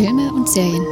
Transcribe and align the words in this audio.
Filme 0.00 0.32
und 0.32 0.48
Serien. 0.48 0.86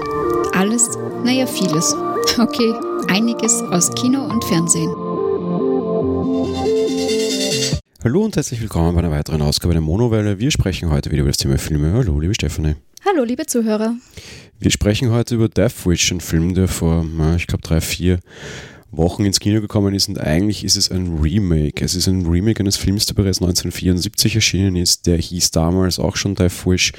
Alles, 0.52 0.90
naja, 1.24 1.46
vieles. 1.46 1.96
Okay, 2.38 2.74
einiges 3.08 3.62
aus 3.62 3.90
Kino 3.94 4.22
und 4.22 4.44
Fernsehen. 4.44 4.90
Hallo 8.04 8.22
und 8.22 8.36
herzlich 8.36 8.60
willkommen 8.60 8.92
bei 8.92 8.98
einer 8.98 9.10
weiteren 9.10 9.40
Ausgabe 9.40 9.72
der 9.72 9.80
Monowelle. 9.80 10.38
Wir 10.38 10.50
sprechen 10.50 10.90
heute 10.90 11.10
wieder 11.10 11.22
über 11.22 11.30
das 11.30 11.38
Thema 11.38 11.56
Filme. 11.56 11.94
Hallo, 11.94 12.20
liebe 12.20 12.34
Stefanie. 12.34 12.74
Hallo, 13.02 13.24
liebe 13.24 13.46
Zuhörer. 13.46 13.94
Wir 14.58 14.70
sprechen 14.70 15.10
heute 15.10 15.36
über 15.36 15.48
Death 15.48 15.86
Wish, 15.86 16.12
ein 16.12 16.20
Film, 16.20 16.52
der 16.52 16.68
vor, 16.68 17.06
ich 17.34 17.46
glaube, 17.46 17.62
drei, 17.62 17.80
vier 17.80 18.18
Wochen 18.90 19.24
ins 19.24 19.38
Kino 19.38 19.60
gekommen 19.60 19.94
ist 19.94 20.08
und 20.08 20.18
eigentlich 20.18 20.64
ist 20.64 20.76
es 20.76 20.90
ein 20.90 21.18
Remake. 21.18 21.84
Es 21.84 21.94
ist 21.94 22.08
ein 22.08 22.26
Remake 22.26 22.60
eines 22.60 22.76
Films, 22.76 23.04
der 23.06 23.14
bereits 23.14 23.38
1974 23.38 24.34
erschienen 24.34 24.76
ist. 24.76 25.06
Der 25.06 25.18
hieß 25.18 25.50
damals 25.50 25.98
auch 25.98 26.16
schon 26.16 26.34
Death 26.34 26.66
Wish, 26.66 26.92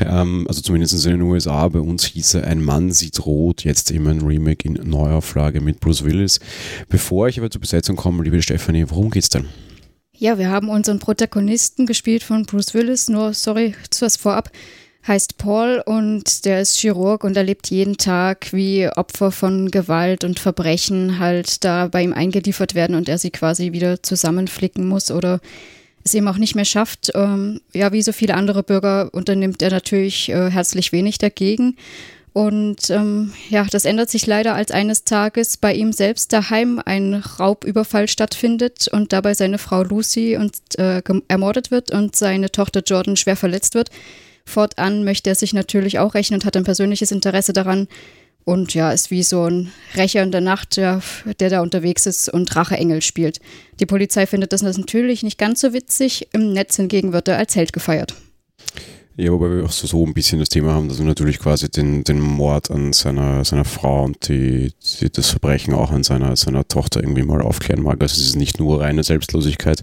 ähm, 0.00 0.46
also 0.48 0.60
zumindest 0.60 1.06
in 1.06 1.12
den 1.12 1.22
USA. 1.22 1.68
Bei 1.68 1.78
uns 1.78 2.04
hieß 2.04 2.34
er 2.34 2.46
Ein 2.46 2.62
Mann 2.62 2.90
sieht 2.90 3.24
rot, 3.24 3.64
jetzt 3.64 3.90
eben 3.92 4.08
ein 4.08 4.22
Remake 4.22 4.66
in 4.66 4.74
Neuauflage 4.74 5.60
mit 5.60 5.78
Bruce 5.78 6.04
Willis. 6.04 6.40
Bevor 6.88 7.28
ich 7.28 7.38
aber 7.38 7.50
zur 7.50 7.60
Besetzung 7.60 7.96
komme, 7.96 8.24
liebe 8.24 8.42
Stefanie, 8.42 8.86
worum 8.88 9.10
geht's 9.10 9.28
denn? 9.28 9.46
Ja, 10.16 10.36
wir 10.36 10.50
haben 10.50 10.68
unseren 10.68 10.98
Protagonisten 10.98 11.86
gespielt 11.86 12.22
von 12.24 12.44
Bruce 12.44 12.74
Willis, 12.74 13.08
nur 13.08 13.34
sorry, 13.34 13.74
was 14.00 14.16
vorab 14.16 14.50
heißt 15.06 15.38
Paul 15.38 15.82
und 15.84 16.44
der 16.44 16.60
ist 16.60 16.78
Chirurg 16.78 17.24
und 17.24 17.36
erlebt 17.36 17.70
jeden 17.70 17.96
Tag, 17.96 18.52
wie 18.52 18.88
Opfer 18.88 19.32
von 19.32 19.70
Gewalt 19.70 20.24
und 20.24 20.38
Verbrechen 20.38 21.18
halt 21.18 21.64
da 21.64 21.88
bei 21.88 22.02
ihm 22.02 22.12
eingeliefert 22.12 22.74
werden 22.74 22.96
und 22.96 23.08
er 23.08 23.18
sie 23.18 23.30
quasi 23.30 23.72
wieder 23.72 24.02
zusammenflicken 24.02 24.86
muss 24.86 25.10
oder 25.10 25.40
es 26.04 26.14
eben 26.14 26.28
auch 26.28 26.38
nicht 26.38 26.54
mehr 26.54 26.64
schafft. 26.64 27.12
Ähm, 27.14 27.60
ja, 27.72 27.92
wie 27.92 28.02
so 28.02 28.12
viele 28.12 28.34
andere 28.34 28.62
Bürger 28.62 29.10
unternimmt 29.12 29.62
er 29.62 29.70
natürlich 29.70 30.28
äh, 30.28 30.50
herzlich 30.50 30.92
wenig 30.92 31.18
dagegen. 31.18 31.76
Und 32.32 32.90
ähm, 32.90 33.32
ja, 33.48 33.66
das 33.68 33.84
ändert 33.84 34.08
sich 34.08 34.26
leider, 34.26 34.54
als 34.54 34.70
eines 34.70 35.04
Tages 35.04 35.56
bei 35.56 35.74
ihm 35.74 35.92
selbst 35.92 36.32
daheim 36.32 36.80
ein 36.84 37.14
Raubüberfall 37.14 38.06
stattfindet 38.06 38.86
und 38.86 39.12
dabei 39.12 39.34
seine 39.34 39.58
Frau 39.58 39.82
Lucy 39.82 40.36
und, 40.36 40.54
äh, 40.78 41.02
ermordet 41.26 41.72
wird 41.72 41.90
und 41.90 42.14
seine 42.14 42.52
Tochter 42.52 42.82
Jordan 42.86 43.16
schwer 43.16 43.36
verletzt 43.36 43.74
wird. 43.74 43.90
Fortan 44.50 45.04
möchte 45.04 45.30
er 45.30 45.36
sich 45.36 45.54
natürlich 45.54 45.98
auch 45.98 46.14
rächen 46.14 46.34
und 46.34 46.44
hat 46.44 46.56
ein 46.56 46.64
persönliches 46.64 47.12
Interesse 47.12 47.52
daran. 47.52 47.88
Und 48.44 48.74
ja, 48.74 48.90
ist 48.90 49.10
wie 49.10 49.22
so 49.22 49.44
ein 49.44 49.70
Rächer 49.96 50.22
in 50.22 50.32
der 50.32 50.40
Nacht, 50.40 50.76
der, 50.76 51.02
der 51.38 51.50
da 51.50 51.60
unterwegs 51.60 52.06
ist 52.06 52.28
und 52.28 52.54
Racheengel 52.56 53.02
spielt. 53.02 53.38
Die 53.78 53.86
Polizei 53.86 54.26
findet 54.26 54.52
das 54.52 54.62
natürlich 54.62 55.22
nicht 55.22 55.38
ganz 55.38 55.60
so 55.60 55.72
witzig. 55.72 56.28
Im 56.32 56.52
Netz 56.52 56.76
hingegen 56.76 57.12
wird 57.12 57.28
er 57.28 57.38
als 57.38 57.54
Held 57.54 57.72
gefeiert. 57.72 58.14
Ja, 59.16 59.32
wobei 59.32 59.50
wir 59.50 59.64
auch 59.64 59.72
so, 59.72 59.86
so 59.86 60.06
ein 60.06 60.14
bisschen 60.14 60.38
das 60.38 60.48
Thema 60.48 60.72
haben, 60.72 60.88
dass 60.88 60.98
er 60.98 61.04
natürlich 61.04 61.38
quasi 61.38 61.68
den, 61.68 62.04
den 62.04 62.20
Mord 62.20 62.70
an 62.70 62.92
seiner, 62.92 63.44
seiner 63.44 63.64
Frau 63.64 64.04
und 64.04 64.28
die, 64.28 64.72
die, 65.00 65.10
das 65.10 65.30
Verbrechen 65.30 65.74
auch 65.74 65.90
an 65.90 66.04
seiner, 66.04 66.36
seiner 66.36 66.66
Tochter 66.66 67.00
irgendwie 67.00 67.22
mal 67.22 67.42
aufklären 67.42 67.82
mag. 67.82 68.00
Also 68.00 68.20
es 68.20 68.28
ist 68.28 68.36
nicht 68.36 68.58
nur 68.58 68.80
reine 68.80 69.02
Selbstlosigkeit, 69.02 69.82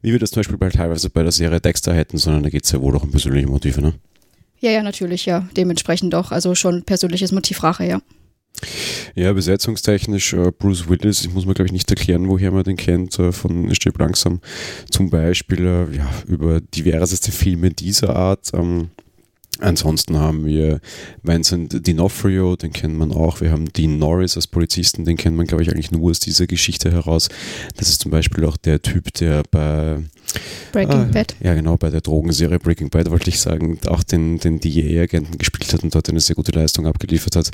wie 0.00 0.12
wir 0.12 0.18
das 0.18 0.30
zum 0.30 0.40
Beispiel 0.40 0.56
bei, 0.56 0.70
teilweise 0.70 1.10
bei 1.10 1.22
der 1.22 1.32
Serie 1.32 1.60
Dexter 1.60 1.92
hätten, 1.92 2.18
sondern 2.18 2.44
da 2.44 2.50
geht 2.50 2.64
es 2.64 2.72
ja 2.72 2.80
wohl 2.80 2.96
auch 2.96 3.02
um 3.02 3.10
persönliche 3.10 3.48
Motive, 3.48 3.82
ne? 3.82 3.94
Ja, 4.60 4.70
ja, 4.70 4.82
natürlich, 4.82 5.26
ja. 5.26 5.48
Dementsprechend 5.56 6.14
auch. 6.14 6.30
Also 6.30 6.54
schon 6.54 6.84
persönliches 6.84 7.32
Motiv 7.32 7.62
Rache, 7.64 7.84
ja. 7.84 8.00
Ja, 9.14 9.32
besetzungstechnisch 9.32 10.32
äh, 10.32 10.50
Bruce 10.50 10.88
Willis, 10.88 11.22
ich 11.22 11.32
muss 11.32 11.46
mir 11.46 11.54
glaube 11.54 11.66
ich 11.66 11.72
nicht 11.72 11.90
erklären, 11.90 12.28
woher 12.28 12.50
man 12.50 12.64
den 12.64 12.76
kennt, 12.76 13.18
äh, 13.18 13.32
von 13.32 13.74
Stirb 13.74 13.98
langsam 13.98 14.40
zum 14.90 15.10
Beispiel 15.10 15.66
äh, 15.66 15.96
ja, 15.96 16.10
über 16.26 16.60
diverseste 16.60 17.32
Filme 17.32 17.70
dieser 17.70 18.16
Art. 18.16 18.50
Ähm, 18.54 18.90
Ansonsten 19.62 20.18
haben 20.18 20.44
wir 20.44 20.80
Vincent 21.22 21.72
D'Onofrio, 21.72 22.56
den 22.56 22.72
kennt 22.72 22.96
man 22.96 23.12
auch. 23.12 23.40
Wir 23.40 23.52
haben 23.52 23.72
Dean 23.72 23.98
Norris 23.98 24.34
als 24.34 24.48
Polizisten, 24.48 25.04
den 25.04 25.16
kennt 25.16 25.36
man, 25.36 25.46
glaube 25.46 25.62
ich, 25.62 25.70
eigentlich 25.70 25.92
nur 25.92 26.10
aus 26.10 26.18
dieser 26.18 26.48
Geschichte 26.48 26.90
heraus. 26.90 27.28
Das 27.76 27.88
ist 27.88 28.00
zum 28.00 28.10
Beispiel 28.10 28.44
auch 28.44 28.56
der 28.56 28.82
Typ, 28.82 29.12
der 29.14 29.44
bei 29.50 30.02
Breaking 30.72 31.00
ah, 31.00 31.08
Bad. 31.12 31.34
Ja, 31.42 31.54
genau, 31.54 31.76
bei 31.76 31.90
der 31.90 32.00
Drogenserie 32.00 32.58
Breaking 32.58 32.88
Bad 32.88 33.10
wollte 33.10 33.30
ich 33.30 33.40
sagen, 33.40 33.78
auch 33.86 34.02
den, 34.02 34.38
den 34.38 34.60
DEA-Agenten 34.60 35.38
gespielt 35.38 35.72
hat 35.72 35.82
und 35.82 35.94
dort 35.94 36.08
eine 36.08 36.20
sehr 36.20 36.36
gute 36.36 36.52
Leistung 36.52 36.86
abgeliefert 36.86 37.36
hat. 37.36 37.50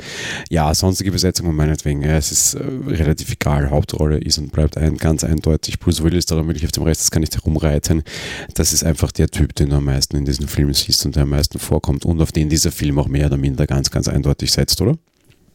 Ja, 0.49 0.73
sonstige 0.73 1.11
Besetzung 1.11 1.53
meinetwegen, 1.55 2.01
ja, 2.01 2.17
es 2.17 2.31
ist 2.31 2.53
äh, 2.53 2.63
relativ 2.87 3.31
egal. 3.31 3.69
Hauptrolle 3.69 4.17
ist 4.17 4.37
und 4.37 4.51
bleibt 4.51 4.77
ein 4.77 4.97
ganz 4.97 5.23
eindeutig 5.23 5.79
Bruce 5.79 6.03
Willis, 6.03 6.25
darum 6.25 6.47
will 6.47 6.55
ich 6.55 6.65
auf 6.65 6.71
dem 6.71 6.83
Rest 6.83 7.01
das 7.01 7.11
kann 7.11 7.21
nicht 7.21 7.35
herumreiten. 7.35 8.03
Das 8.53 8.73
ist 8.73 8.83
einfach 8.83 9.11
der 9.11 9.29
Typ, 9.29 9.55
den 9.55 9.69
du 9.69 9.77
am 9.77 9.85
meisten 9.85 10.17
in 10.17 10.25
diesen 10.25 10.47
Filmen 10.47 10.73
siehst 10.73 11.05
und 11.05 11.15
der 11.15 11.23
am 11.23 11.29
meisten 11.29 11.59
vorkommt 11.59 12.05
und 12.05 12.21
auf 12.21 12.31
den 12.31 12.49
dieser 12.49 12.71
Film 12.71 12.99
auch 12.99 13.07
mehr 13.07 13.27
oder 13.27 13.37
minder 13.37 13.67
ganz, 13.67 13.91
ganz 13.91 14.07
eindeutig 14.07 14.51
setzt, 14.51 14.81
oder? 14.81 14.97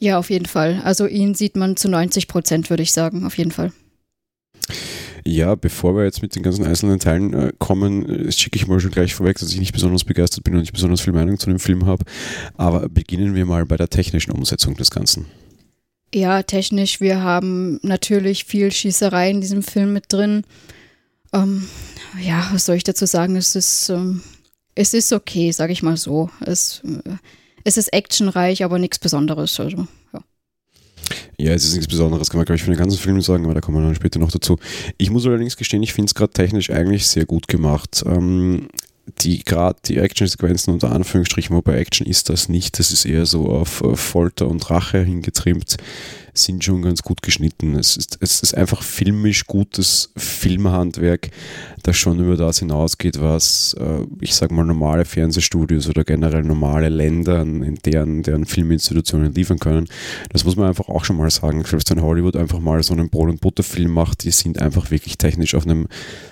Ja, 0.01 0.19
auf 0.19 0.31
jeden 0.31 0.47
Fall. 0.47 0.81
Also 0.85 1.07
ihn 1.07 1.35
sieht 1.35 1.57
man 1.57 1.77
zu 1.77 1.89
90 1.89 2.29
Prozent, 2.29 2.71
würde 2.71 2.83
ich 2.83 2.93
sagen, 2.93 3.25
auf 3.25 3.39
jeden 3.39 3.51
Fall. 3.51 3.73
Ja, 5.27 5.55
bevor 5.55 5.97
wir 5.97 6.05
jetzt 6.05 6.21
mit 6.21 6.37
den 6.37 6.43
ganzen 6.43 6.67
einzelnen 6.67 6.99
Teilen 6.99 7.33
äh, 7.33 7.53
kommen, 7.59 8.29
äh, 8.29 8.33
schicke 8.33 8.57
ich 8.57 8.67
mal 8.67 8.79
schon 8.79 8.91
gleich 8.91 9.15
vorweg, 9.15 9.39
dass 9.39 9.51
ich 9.51 9.59
nicht 9.59 9.73
besonders 9.73 10.05
begeistert 10.05 10.45
bin 10.45 10.55
und 10.55 10.61
nicht 10.61 10.75
besonders 10.75 11.01
viel 11.01 11.15
Meinung 11.15 11.39
zu 11.39 11.49
dem 11.49 11.59
Film 11.59 11.87
habe. 11.87 12.05
Aber 12.57 12.89
beginnen 12.91 13.35
wir 13.35 13.47
mal 13.47 13.65
bei 13.65 13.79
der 13.79 13.89
technischen 13.89 14.33
Umsetzung 14.33 14.77
des 14.77 14.91
Ganzen. 14.91 15.27
Ja, 16.15 16.43
technisch, 16.43 17.01
wir 17.01 17.23
haben 17.23 17.81
natürlich 17.83 18.45
viel 18.45 18.71
Schießerei 18.71 19.31
in 19.31 19.41
diesem 19.41 19.63
Film 19.63 19.95
mit 19.95 20.13
drin. 20.13 20.45
Ähm, 21.33 21.69
ja, 22.23 22.49
was 22.53 22.67
soll 22.67 22.77
ich 22.77 22.85
dazu 22.85 23.07
sagen? 23.07 23.35
Es 23.37 23.57
ist, 23.57 23.89
ähm, 23.89 24.23
es 24.75 24.93
ist 24.95 25.13
okay, 25.13 25.51
sage 25.53 25.73
ich 25.73 25.83
mal 25.83 25.97
so. 25.97 26.31
Es, 26.45 26.83
äh, 26.85 27.17
es 27.65 27.79
ist 27.79 27.93
actionreich, 27.95 28.63
aber 28.63 28.79
nichts 28.79 28.99
Besonderes. 28.99 29.59
Also, 29.59 29.89
ja. 31.39 31.53
Es 31.53 31.65
ist 31.65 31.75
nichts 31.75 31.89
Besonderes, 31.89 32.31
kann 32.31 32.39
man, 32.39 32.47
glaube 32.47 32.57
ich, 32.57 32.63
für 32.63 32.71
den 32.71 32.79
ganzen 32.79 32.99
Film 32.99 33.21
sagen, 33.21 33.45
aber 33.45 33.55
da 33.55 33.61
kommen 33.61 33.79
wir 33.79 33.85
dann 33.85 33.95
später 33.95 34.19
noch 34.19 34.31
dazu. 34.31 34.59
Ich 34.99 35.11
muss 35.11 35.27
allerdings 35.27 35.57
gestehen, 35.57 35.83
ich 35.83 35.93
finde 35.93 36.11
es 36.11 36.15
gerade 36.15 36.33
technisch 36.33 36.71
eigentlich 36.71 37.07
sehr 37.07 37.27
gut 37.27 37.49
gemacht. 37.49 38.05
Ähm, 38.07 38.69
die 39.19 39.45
gerade 39.45 39.79
die 39.85 39.99
Actionsequenzen 39.99 40.73
unter 40.73 40.91
Anführungsstrichen, 40.91 41.55
wobei 41.55 41.77
Action 41.77 42.07
ist 42.07 42.31
das 42.31 42.49
nicht, 42.49 42.79
das 42.79 42.91
ist 42.91 43.05
eher 43.05 43.27
so 43.27 43.49
auf, 43.49 43.83
auf 43.83 44.01
Folter 44.01 44.49
und 44.49 44.71
Rache 44.71 45.03
hingetrimmt 45.03 45.77
sind 46.35 46.65
schon 46.65 46.83
ganz 46.83 47.03
gut 47.03 47.23
geschnitten. 47.23 47.77
Es 47.77 47.97
ist, 47.97 48.19
es 48.21 48.43
ist 48.43 48.57
einfach 48.57 48.83
filmisch 48.83 49.47
gutes 49.47 50.11
Filmhandwerk, 50.17 51.31
das 51.83 51.97
schon 51.97 52.19
über 52.19 52.37
das 52.37 52.59
hinausgeht, 52.59 53.21
was 53.21 53.75
äh, 53.79 54.05
ich 54.21 54.35
sage 54.35 54.53
mal 54.55 54.65
normale 54.65 55.05
Fernsehstudios 55.05 55.89
oder 55.89 56.05
generell 56.05 56.43
normale 56.43 56.89
Länder 56.89 57.43
in 57.43 57.79
deren, 57.85 58.23
deren 58.23 58.47
Filminstitutionen 58.47 59.33
liefern 59.33 59.59
können. 59.59 59.87
Das 60.31 60.45
muss 60.45 60.57
man 60.57 60.69
einfach 60.69 60.89
auch 60.89 61.05
schon 61.05 61.17
mal 61.17 61.31
sagen. 61.31 61.65
Selbst 61.65 61.91
wenn 61.91 62.03
Hollywood 62.03 62.37
einfach 62.37 62.59
mal 62.59 62.83
so 62.83 62.95
einen 62.95 63.11
Brot- 63.11 63.31
und 63.31 63.41
Butterfilm 63.41 63.93
macht, 63.93 64.25
die 64.25 64.31
sind 64.31 64.61
einfach 64.61 64.91
wirklich 64.91 65.19
technisch 65.19 65.55
auf 65.55 65.65
einem 65.65 65.87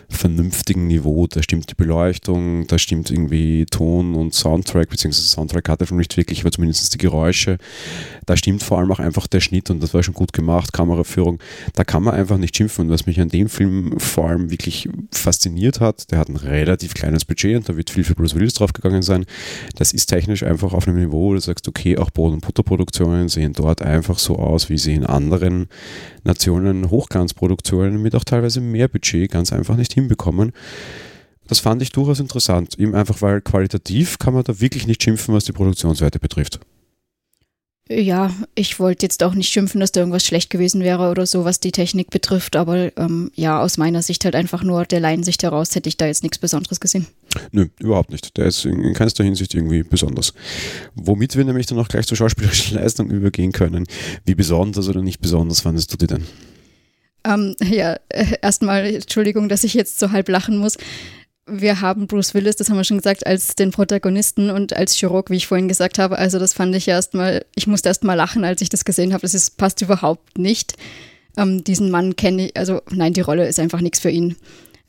vernünftigen 0.08 0.86
Niveau. 0.86 1.26
Da 1.26 1.42
stimmt 1.42 1.70
die 1.70 1.74
Beleuchtung, 1.74 2.66
da 2.66 2.78
stimmt 2.78 3.10
irgendwie 3.10 3.66
Ton 3.66 4.14
und 4.14 4.34
Soundtrack, 4.34 4.88
beziehungsweise 4.88 5.28
Soundtrack 5.28 5.69
hat 5.69 5.80
er 5.80 5.86
schon 5.86 5.98
nicht 5.98 6.16
wirklich, 6.16 6.40
aber 6.40 6.50
zumindest 6.50 6.92
die 6.94 6.98
Geräusche. 6.98 7.58
Da 8.26 8.36
stimmt 8.36 8.62
vor 8.62 8.78
allem 8.78 8.92
auch 8.92 8.98
einfach 8.98 9.26
der 9.26 9.40
Schnitt 9.40 9.70
und 9.70 9.82
das 9.82 9.91
war 9.94 10.03
schon 10.03 10.14
gut 10.14 10.32
gemacht, 10.32 10.72
Kameraführung. 10.72 11.38
Da 11.75 11.84
kann 11.84 12.03
man 12.03 12.14
einfach 12.14 12.38
nicht 12.38 12.56
schimpfen. 12.56 12.86
Und 12.86 12.91
was 12.91 13.06
mich 13.06 13.20
an 13.20 13.28
dem 13.28 13.48
Film 13.48 13.98
vor 13.98 14.28
allem 14.28 14.50
wirklich 14.50 14.88
fasziniert 15.10 15.80
hat, 15.80 16.10
der 16.10 16.19
hat 16.19 16.28
ein 16.28 16.36
relativ 16.36 16.94
kleines 16.94 17.25
Budget 17.25 17.56
und 17.56 17.69
da 17.69 17.76
wird 17.76 17.91
viel 17.91 18.04
für 18.04 18.14
Bruce 18.14 18.34
Willis 18.34 18.54
draufgegangen 18.54 19.02
sein. 19.02 19.25
Das 19.76 19.92
ist 19.92 20.06
technisch 20.06 20.42
einfach 20.42 20.72
auf 20.72 20.88
einem 20.88 20.98
Niveau, 20.98 21.20
wo 21.20 21.34
du 21.34 21.41
sagst, 21.41 21.69
okay, 21.69 21.98
auch 21.98 22.10
Brot- 22.10 22.32
und 22.32 22.41
Butterproduktionen 22.41 23.28
sehen 23.28 23.52
dort 23.52 23.82
einfach 23.82 24.19
so 24.19 24.36
aus, 24.36 24.69
wie 24.69 24.78
sie 24.78 24.94
in 24.94 25.04
anderen 25.04 25.69
Nationen 26.25 26.91
Hochglanzproduktionen 26.91 28.00
mit 28.00 28.14
auch 28.14 28.25
teilweise 28.25 28.60
mehr 28.60 28.88
Budget 28.88 29.31
ganz 29.31 29.52
einfach 29.52 29.76
nicht 29.76 29.93
hinbekommen. 29.93 30.52
Das 31.49 31.58
fand 31.58 31.82
ich 31.82 31.93
durchaus 31.93 32.20
interessant, 32.20 32.78
eben 32.78 32.94
einfach 32.94 33.20
weil 33.20 33.40
qualitativ 33.40 34.19
kann 34.19 34.34
man 34.34 34.44
da 34.44 34.61
wirklich 34.61 34.87
nicht 34.87 35.02
schimpfen, 35.02 35.34
was 35.34 35.44
die 35.44 35.52
Produktionswerte 35.52 36.19
betrifft. 36.19 36.61
Ja, 38.00 38.32
ich 38.54 38.78
wollte 38.78 39.04
jetzt 39.04 39.22
auch 39.22 39.34
nicht 39.34 39.52
schimpfen, 39.52 39.80
dass 39.80 39.92
da 39.92 40.00
irgendwas 40.00 40.24
schlecht 40.24 40.50
gewesen 40.50 40.82
wäre 40.82 41.10
oder 41.10 41.26
so, 41.26 41.44
was 41.44 41.60
die 41.60 41.72
Technik 41.72 42.10
betrifft, 42.10 42.56
aber 42.56 42.96
ähm, 42.96 43.30
ja, 43.34 43.60
aus 43.60 43.76
meiner 43.76 44.02
Sicht 44.02 44.24
halt 44.24 44.34
einfach 44.34 44.62
nur 44.62 44.84
der 44.84 45.00
Laiensicht 45.00 45.42
heraus 45.42 45.74
hätte 45.74 45.88
ich 45.88 45.96
da 45.96 46.06
jetzt 46.06 46.22
nichts 46.22 46.38
Besonderes 46.38 46.80
gesehen. 46.80 47.06
Nö, 47.50 47.68
überhaupt 47.80 48.10
nicht. 48.10 48.36
Der 48.36 48.46
ist 48.46 48.64
in, 48.64 48.82
in 48.82 48.94
keinster 48.94 49.24
Hinsicht 49.24 49.54
irgendwie 49.54 49.82
besonders. 49.82 50.32
Womit 50.94 51.36
wir 51.36 51.44
nämlich 51.44 51.66
dann 51.66 51.78
auch 51.78 51.88
gleich 51.88 52.06
zur 52.06 52.16
schauspielerischen 52.16 52.76
Leistung 52.80 53.10
übergehen 53.10 53.52
können. 53.52 53.86
Wie 54.24 54.34
besonders 54.34 54.88
oder 54.88 55.02
nicht 55.02 55.20
besonders 55.20 55.60
fandest 55.60 55.92
du 55.92 55.96
die 55.96 56.06
denn? 56.06 56.26
Ähm, 57.24 57.54
ja, 57.62 57.96
äh, 58.08 58.36
erstmal 58.42 58.86
Entschuldigung, 58.86 59.48
dass 59.48 59.64
ich 59.64 59.74
jetzt 59.74 59.98
so 59.98 60.10
halb 60.10 60.28
lachen 60.28 60.56
muss 60.58 60.76
wir 61.46 61.80
haben 61.80 62.06
Bruce 62.06 62.34
Willis, 62.34 62.56
das 62.56 62.70
haben 62.70 62.76
wir 62.76 62.84
schon 62.84 62.98
gesagt, 62.98 63.26
als 63.26 63.54
den 63.56 63.72
Protagonisten 63.72 64.50
und 64.50 64.76
als 64.76 64.94
Chirurg, 64.94 65.30
wie 65.30 65.36
ich 65.36 65.46
vorhin 65.46 65.68
gesagt 65.68 65.98
habe. 65.98 66.18
Also 66.18 66.38
das 66.38 66.52
fand 66.52 66.74
ich 66.76 66.86
erstmal, 66.86 67.44
ich 67.54 67.66
musste 67.66 67.88
erstmal 67.88 68.16
lachen, 68.16 68.44
als 68.44 68.60
ich 68.60 68.68
das 68.68 68.84
gesehen 68.84 69.12
habe. 69.12 69.22
Das 69.22 69.34
ist, 69.34 69.56
passt 69.56 69.82
überhaupt 69.82 70.38
nicht. 70.38 70.74
Ähm, 71.36 71.64
diesen 71.64 71.90
Mann 71.90 72.16
kenne 72.16 72.46
ich, 72.46 72.56
also 72.56 72.82
nein, 72.90 73.12
die 73.12 73.20
Rolle 73.22 73.48
ist 73.48 73.58
einfach 73.58 73.80
nichts 73.80 73.98
für 73.98 74.10
ihn. 74.10 74.36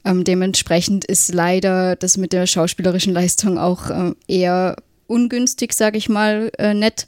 Ähm, 0.06 0.24
dementsprechend 0.24 1.06
ist 1.06 1.34
leider 1.34 1.96
das 1.96 2.18
mit 2.18 2.34
der 2.34 2.46
schauspielerischen 2.46 3.14
Leistung 3.14 3.58
auch 3.58 3.90
äh, 3.90 4.14
eher 4.28 4.76
ungünstig, 5.08 5.74
sage 5.74 5.98
ich 5.98 6.10
mal, 6.10 6.52
äh, 6.58 6.74
nett 6.74 7.08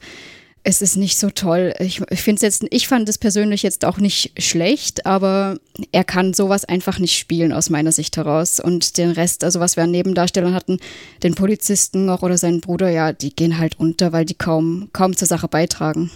es 0.67 0.81
ist 0.81 0.97
nicht 0.97 1.17
so 1.19 1.29
toll. 1.29 1.75
Ich, 1.79 2.01
ich 2.09 2.21
finde 2.23 2.41
jetzt, 2.41 2.65
ich 2.71 2.87
fand 2.87 3.07
es 3.07 3.19
persönlich 3.19 3.61
jetzt 3.61 3.85
auch 3.85 3.99
nicht 3.99 4.33
schlecht, 4.41 5.05
aber 5.05 5.59
er 5.91 6.03
kann 6.03 6.33
sowas 6.33 6.65
einfach 6.65 6.97
nicht 6.97 7.15
spielen 7.15 7.53
aus 7.53 7.69
meiner 7.69 7.91
Sicht 7.91 8.17
heraus. 8.17 8.59
Und 8.59 8.97
den 8.97 9.11
Rest, 9.11 9.43
also 9.43 9.59
was 9.59 9.75
wir 9.75 9.83
an 9.83 9.91
Nebendarstellern 9.91 10.55
hatten, 10.55 10.79
den 11.21 11.35
Polizisten 11.35 12.05
noch 12.05 12.23
oder 12.23 12.39
seinen 12.39 12.61
Bruder, 12.61 12.89
ja, 12.89 13.13
die 13.13 13.35
gehen 13.35 13.59
halt 13.59 13.79
unter, 13.79 14.11
weil 14.11 14.25
die 14.25 14.33
kaum, 14.33 14.89
kaum 14.91 15.15
zur 15.15 15.27
Sache 15.27 15.47
beitragen. 15.47 16.09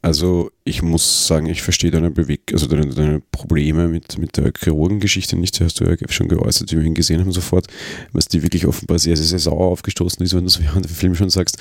Also 0.00 0.50
ich 0.64 0.80
muss 0.80 1.26
sagen, 1.26 1.46
ich 1.46 1.60
verstehe 1.60 1.90
deine 1.90 2.12
Beweg 2.12 2.52
also 2.52 2.68
deine, 2.68 2.86
deine, 2.86 3.20
Probleme 3.32 3.88
mit, 3.88 4.18
mit 4.18 4.36
der 4.36 4.52
Chirurgengeschichte 4.56 5.36
nicht. 5.36 5.58
Die 5.58 5.64
hast 5.64 5.80
du 5.80 5.84
ja 5.84 5.96
schon 6.08 6.28
geäußert, 6.28 6.70
wie 6.70 6.76
wir 6.76 6.84
ihn 6.84 6.94
gesehen 6.94 7.20
haben 7.20 7.32
sofort, 7.32 7.66
was 8.12 8.26
die 8.26 8.42
wirklich 8.42 8.66
offenbar 8.66 9.00
sehr, 9.00 9.16
sehr, 9.16 9.26
sehr 9.26 9.40
sauer 9.40 9.66
aufgestoßen 9.66 10.24
ist, 10.24 10.34
wenn 10.34 10.42
du 10.42 10.46
es 10.46 10.60
während 10.62 10.84
dem 10.84 10.94
Film 10.94 11.16
schon 11.16 11.30
sagst. 11.30 11.58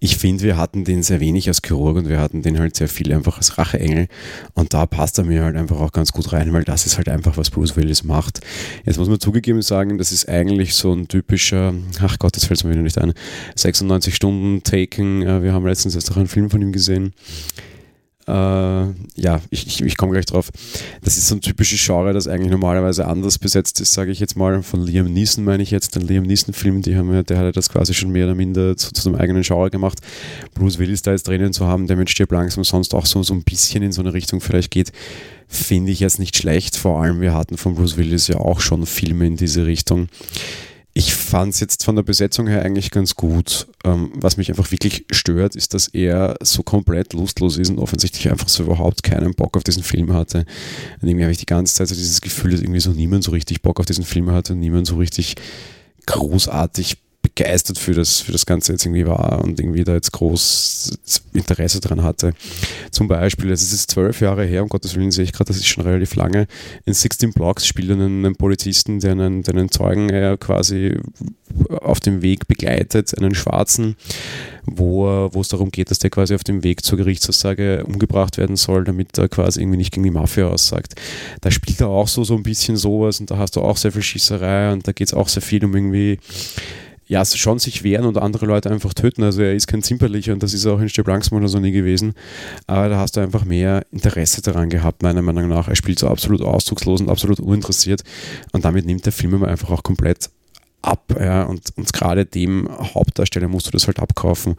Ich 0.00 0.16
finde, 0.16 0.44
wir 0.44 0.56
hatten 0.56 0.84
den 0.84 1.02
sehr 1.02 1.20
wenig 1.20 1.48
als 1.48 1.60
Chirurg 1.60 1.96
und 1.96 2.08
wir 2.08 2.20
hatten 2.20 2.40
den 2.40 2.58
halt 2.58 2.76
sehr 2.76 2.88
viel 2.88 3.12
einfach 3.12 3.36
als 3.36 3.58
Racheengel 3.58 4.08
und 4.54 4.72
da 4.72 4.86
passt 4.86 5.18
er 5.18 5.24
mir 5.24 5.44
halt 5.44 5.56
einfach 5.56 5.78
auch 5.80 5.92
ganz 5.92 6.12
gut 6.12 6.32
rein, 6.32 6.52
weil 6.54 6.64
das 6.64 6.86
ist 6.86 6.96
halt 6.96 7.10
einfach, 7.10 7.36
was 7.36 7.50
Bruce 7.50 7.76
Willis 7.76 8.02
macht. 8.02 8.40
Jetzt 8.86 8.98
muss 8.98 9.10
man 9.10 9.20
zugegeben 9.20 9.60
sagen, 9.60 9.98
das 9.98 10.10
ist 10.10 10.26
eigentlich 10.26 10.74
so 10.74 10.94
ein 10.94 11.06
typischer, 11.08 11.74
ach 12.00 12.18
Gott, 12.18 12.34
das 12.36 12.46
fällt 12.46 12.64
mir 12.64 12.70
wieder 12.70 12.82
nicht 12.82 12.98
ein, 12.98 13.12
96 13.56 14.14
Stunden 14.14 14.62
Taken. 14.62 15.22
Äh, 15.22 15.42
wir 15.42 15.52
haben 15.52 15.66
letztens 15.66 15.94
erst 15.94 16.10
auch 16.10 16.16
einen 16.16 16.28
Film 16.28 16.48
von 16.48 16.62
ihm 16.62 16.72
gesehen 16.72 17.12
äh, 18.28 19.20
ja, 19.20 19.40
ich, 19.48 19.66
ich, 19.66 19.80
ich 19.80 19.96
komme 19.96 20.12
gleich 20.12 20.26
drauf. 20.26 20.50
Das 21.02 21.16
ist 21.16 21.28
so 21.28 21.34
ein 21.34 21.40
typisches 21.40 21.84
Genre, 21.84 22.12
das 22.12 22.28
eigentlich 22.28 22.50
normalerweise 22.50 23.06
anders 23.06 23.38
besetzt 23.38 23.80
ist, 23.80 23.94
sage 23.94 24.10
ich 24.10 24.20
jetzt 24.20 24.36
mal. 24.36 24.62
Von 24.62 24.84
Liam 24.84 25.10
Neeson 25.12 25.44
meine 25.44 25.62
ich 25.62 25.70
jetzt, 25.70 25.96
den 25.96 26.02
Liam 26.02 26.24
Neeson-Film, 26.24 26.82
ja, 26.84 27.22
der 27.22 27.38
hat 27.38 27.56
das 27.56 27.70
quasi 27.70 27.94
schon 27.94 28.10
mehr 28.10 28.26
oder 28.26 28.34
minder 28.34 28.76
zu, 28.76 28.92
zu 28.92 29.00
seinem 29.00 29.14
eigenen 29.14 29.42
Genre 29.42 29.70
gemacht. 29.70 30.00
Bruce 30.54 30.78
Willis 30.78 31.02
da 31.02 31.12
jetzt 31.12 31.26
drinnen 31.26 31.54
zu 31.54 31.66
haben, 31.66 31.86
der 31.86 31.96
mit 31.96 32.10
Stirb 32.10 32.30
langsam 32.32 32.64
sonst 32.64 32.94
auch 32.94 33.06
so, 33.06 33.22
so 33.22 33.32
ein 33.32 33.44
bisschen 33.44 33.82
in 33.82 33.92
so 33.92 34.02
eine 34.02 34.12
Richtung 34.12 34.40
vielleicht 34.40 34.70
geht, 34.70 34.92
finde 35.48 35.90
ich 35.92 36.00
jetzt 36.00 36.18
nicht 36.18 36.36
schlecht. 36.36 36.76
Vor 36.76 37.00
allem, 37.00 37.22
wir 37.22 37.32
hatten 37.32 37.56
von 37.56 37.74
Bruce 37.74 37.96
Willis 37.96 38.28
ja 38.28 38.36
auch 38.36 38.60
schon 38.60 38.84
Filme 38.84 39.26
in 39.26 39.36
diese 39.36 39.64
Richtung. 39.64 40.08
Ich 40.98 41.14
fand 41.14 41.54
es 41.54 41.60
jetzt 41.60 41.84
von 41.84 41.94
der 41.94 42.02
Besetzung 42.02 42.48
her 42.48 42.64
eigentlich 42.64 42.90
ganz 42.90 43.14
gut. 43.14 43.68
Ähm, 43.84 44.10
was 44.16 44.36
mich 44.36 44.48
einfach 44.48 44.72
wirklich 44.72 45.06
stört, 45.12 45.54
ist, 45.54 45.72
dass 45.72 45.86
er 45.86 46.34
so 46.42 46.64
komplett 46.64 47.12
lustlos 47.12 47.56
ist 47.56 47.70
und 47.70 47.78
offensichtlich 47.78 48.28
einfach 48.28 48.48
so 48.48 48.64
überhaupt 48.64 49.04
keinen 49.04 49.32
Bock 49.32 49.56
auf 49.56 49.62
diesen 49.62 49.84
Film 49.84 50.12
hatte. 50.12 50.44
Und 51.00 51.08
irgendwie 51.08 51.22
habe 51.22 51.30
ich 51.30 51.38
die 51.38 51.46
ganze 51.46 51.72
Zeit 51.72 51.86
so 51.86 51.94
dieses 51.94 52.20
Gefühl, 52.20 52.50
dass 52.50 52.62
irgendwie 52.62 52.80
so 52.80 52.90
niemand 52.90 53.22
so 53.22 53.30
richtig 53.30 53.62
Bock 53.62 53.78
auf 53.78 53.86
diesen 53.86 54.04
Film 54.04 54.32
hatte 54.32 54.54
und 54.54 54.58
niemand 54.58 54.88
so 54.88 54.96
richtig 54.96 55.36
großartig 56.06 56.96
begeistert 57.38 57.78
für 57.78 57.94
das, 57.94 58.20
für 58.20 58.32
das 58.32 58.46
Ganze 58.46 58.72
jetzt 58.72 58.84
irgendwie 58.84 59.06
war 59.06 59.44
und 59.44 59.60
irgendwie 59.60 59.84
da 59.84 59.94
jetzt 59.94 60.12
groß 60.12 60.98
Interesse 61.34 61.80
dran 61.80 62.02
hatte. 62.02 62.34
Zum 62.90 63.06
Beispiel, 63.06 63.50
es 63.52 63.72
ist 63.72 63.90
zwölf 63.90 64.20
Jahre 64.20 64.44
her, 64.44 64.62
um 64.62 64.68
Gottes 64.68 64.96
Willen 64.96 65.12
sehe 65.12 65.24
ich 65.24 65.32
gerade, 65.32 65.48
das 65.48 65.56
ist 65.56 65.66
schon 65.66 65.84
relativ 65.84 66.16
lange, 66.16 66.48
in 66.84 66.94
16 66.94 67.32
Blocks 67.32 67.66
spielt 67.66 67.92
einen, 67.92 68.24
einen 68.24 68.36
Polizisten, 68.36 68.98
der 68.98 69.12
einen, 69.12 69.42
der 69.42 69.54
einen 69.54 69.70
Zeugen 69.70 70.10
äh, 70.10 70.36
quasi 70.38 70.96
auf 71.80 72.00
dem 72.00 72.22
Weg 72.22 72.48
begleitet, 72.48 73.16
einen 73.16 73.34
Schwarzen, 73.34 73.96
wo, 74.66 75.28
wo 75.32 75.40
es 75.40 75.48
darum 75.48 75.70
geht, 75.70 75.90
dass 75.90 75.98
der 75.98 76.10
quasi 76.10 76.34
auf 76.34 76.44
dem 76.44 76.64
Weg 76.64 76.84
zur 76.84 76.98
Gerichtsaussage 76.98 77.84
umgebracht 77.84 78.36
werden 78.36 78.56
soll, 78.56 78.84
damit 78.84 79.16
er 79.16 79.28
quasi 79.28 79.60
irgendwie 79.60 79.78
nicht 79.78 79.92
gegen 79.92 80.04
die 80.04 80.10
Mafia 80.10 80.48
aussagt. 80.48 80.94
Da 81.40 81.50
spielt 81.50 81.80
er 81.80 81.88
auch 81.88 82.08
so, 82.08 82.24
so 82.24 82.34
ein 82.34 82.42
bisschen 82.42 82.76
sowas 82.76 83.20
und 83.20 83.30
da 83.30 83.38
hast 83.38 83.56
du 83.56 83.62
auch 83.62 83.76
sehr 83.76 83.92
viel 83.92 84.02
Schießerei 84.02 84.72
und 84.72 84.86
da 84.88 84.92
geht 84.92 85.06
es 85.06 85.14
auch 85.14 85.28
sehr 85.28 85.42
viel 85.42 85.64
um 85.64 85.74
irgendwie 85.74 86.18
ja, 87.08 87.24
schon 87.24 87.58
sich 87.58 87.82
wehren 87.82 88.04
und 88.04 88.18
andere 88.18 88.46
Leute 88.46 88.70
einfach 88.70 88.94
töten. 88.94 89.22
Also 89.22 89.42
er 89.42 89.54
ist 89.54 89.66
kein 89.66 89.82
Zimperlicher 89.82 90.34
und 90.34 90.42
das 90.42 90.52
ist 90.52 90.66
auch 90.66 90.78
in 90.78 90.88
Stirb 90.88 91.08
langsam 91.08 91.38
oder 91.38 91.48
so 91.48 91.58
nie 91.58 91.72
gewesen. 91.72 92.14
Aber 92.66 92.88
da 92.90 92.98
hast 92.98 93.16
du 93.16 93.20
einfach 93.20 93.44
mehr 93.44 93.84
Interesse 93.90 94.42
daran 94.42 94.68
gehabt, 94.68 95.02
meiner 95.02 95.22
Meinung 95.22 95.48
nach. 95.48 95.68
Er 95.68 95.76
spielt 95.76 95.98
so 95.98 96.08
absolut 96.08 96.42
ausdruckslos 96.42 97.00
und 97.00 97.08
absolut 97.08 97.40
uninteressiert 97.40 98.02
und 98.52 98.64
damit 98.64 98.84
nimmt 98.84 99.06
der 99.06 99.12
Film 99.12 99.34
immer 99.34 99.48
einfach 99.48 99.70
auch 99.70 99.82
komplett 99.82 100.30
ab. 100.82 101.14
Ja, 101.18 101.44
und, 101.44 101.62
und 101.76 101.92
gerade 101.92 102.24
dem 102.26 102.68
Hauptdarsteller 102.68 103.48
musst 103.48 103.66
du 103.66 103.70
das 103.70 103.86
halt 103.86 103.98
abkaufen. 103.98 104.56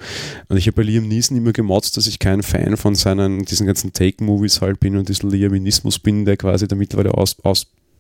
Und 0.47 0.57
ich 0.57 0.67
habe 0.67 0.77
bei 0.77 0.83
Liam 0.83 1.07
Neeson 1.07 1.37
immer 1.37 1.53
gemotzt, 1.53 1.97
dass 1.97 2.07
ich 2.07 2.19
kein 2.19 2.43
Fan 2.43 2.77
von 2.77 2.95
seinen, 2.95 3.45
diesen 3.45 3.67
ganzen 3.67 3.93
Take-Movies 3.93 4.61
halt 4.61 4.79
bin 4.79 4.97
und 4.97 5.07
diesen 5.07 5.29
Liaminismus 5.29 5.99
bin, 5.99 6.25
der 6.25 6.37
quasi 6.37 6.67
da 6.67 6.75
mittlerweile 6.75 7.13
aus, 7.13 7.37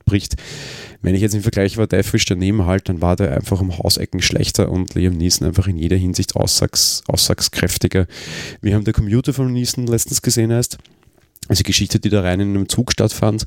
ausbricht. 0.09 0.35
Wenn 1.01 1.15
ich 1.15 1.21
jetzt 1.21 1.35
im 1.35 1.41
Vergleich 1.41 1.77
war 1.77 1.87
Deathwish 1.87 2.25
daneben 2.25 2.65
halt, 2.65 2.89
dann 2.89 3.01
war 3.01 3.15
der 3.15 3.33
einfach 3.33 3.61
um 3.61 3.77
Hausecken 3.77 4.21
schlechter 4.21 4.69
und 4.69 4.95
Liam 4.95 5.15
Neeson 5.15 5.47
einfach 5.47 5.67
in 5.67 5.77
jeder 5.77 5.95
Hinsicht 5.95 6.35
aussags, 6.35 7.03
aussagskräftiger. 7.07 8.05
Wir 8.61 8.75
haben 8.75 8.83
der 8.83 8.93
Computer 8.93 9.33
von 9.33 9.51
Neeson 9.51 9.87
letztens 9.87 10.21
gesehen 10.21 10.51
heißt, 10.51 10.77
also 11.47 11.59
die 11.59 11.67
Geschichte, 11.67 11.99
die 11.99 12.09
da 12.09 12.21
rein 12.21 12.41
in 12.41 12.49
einem 12.49 12.67
Zug 12.67 12.91
stattfand, 12.91 13.45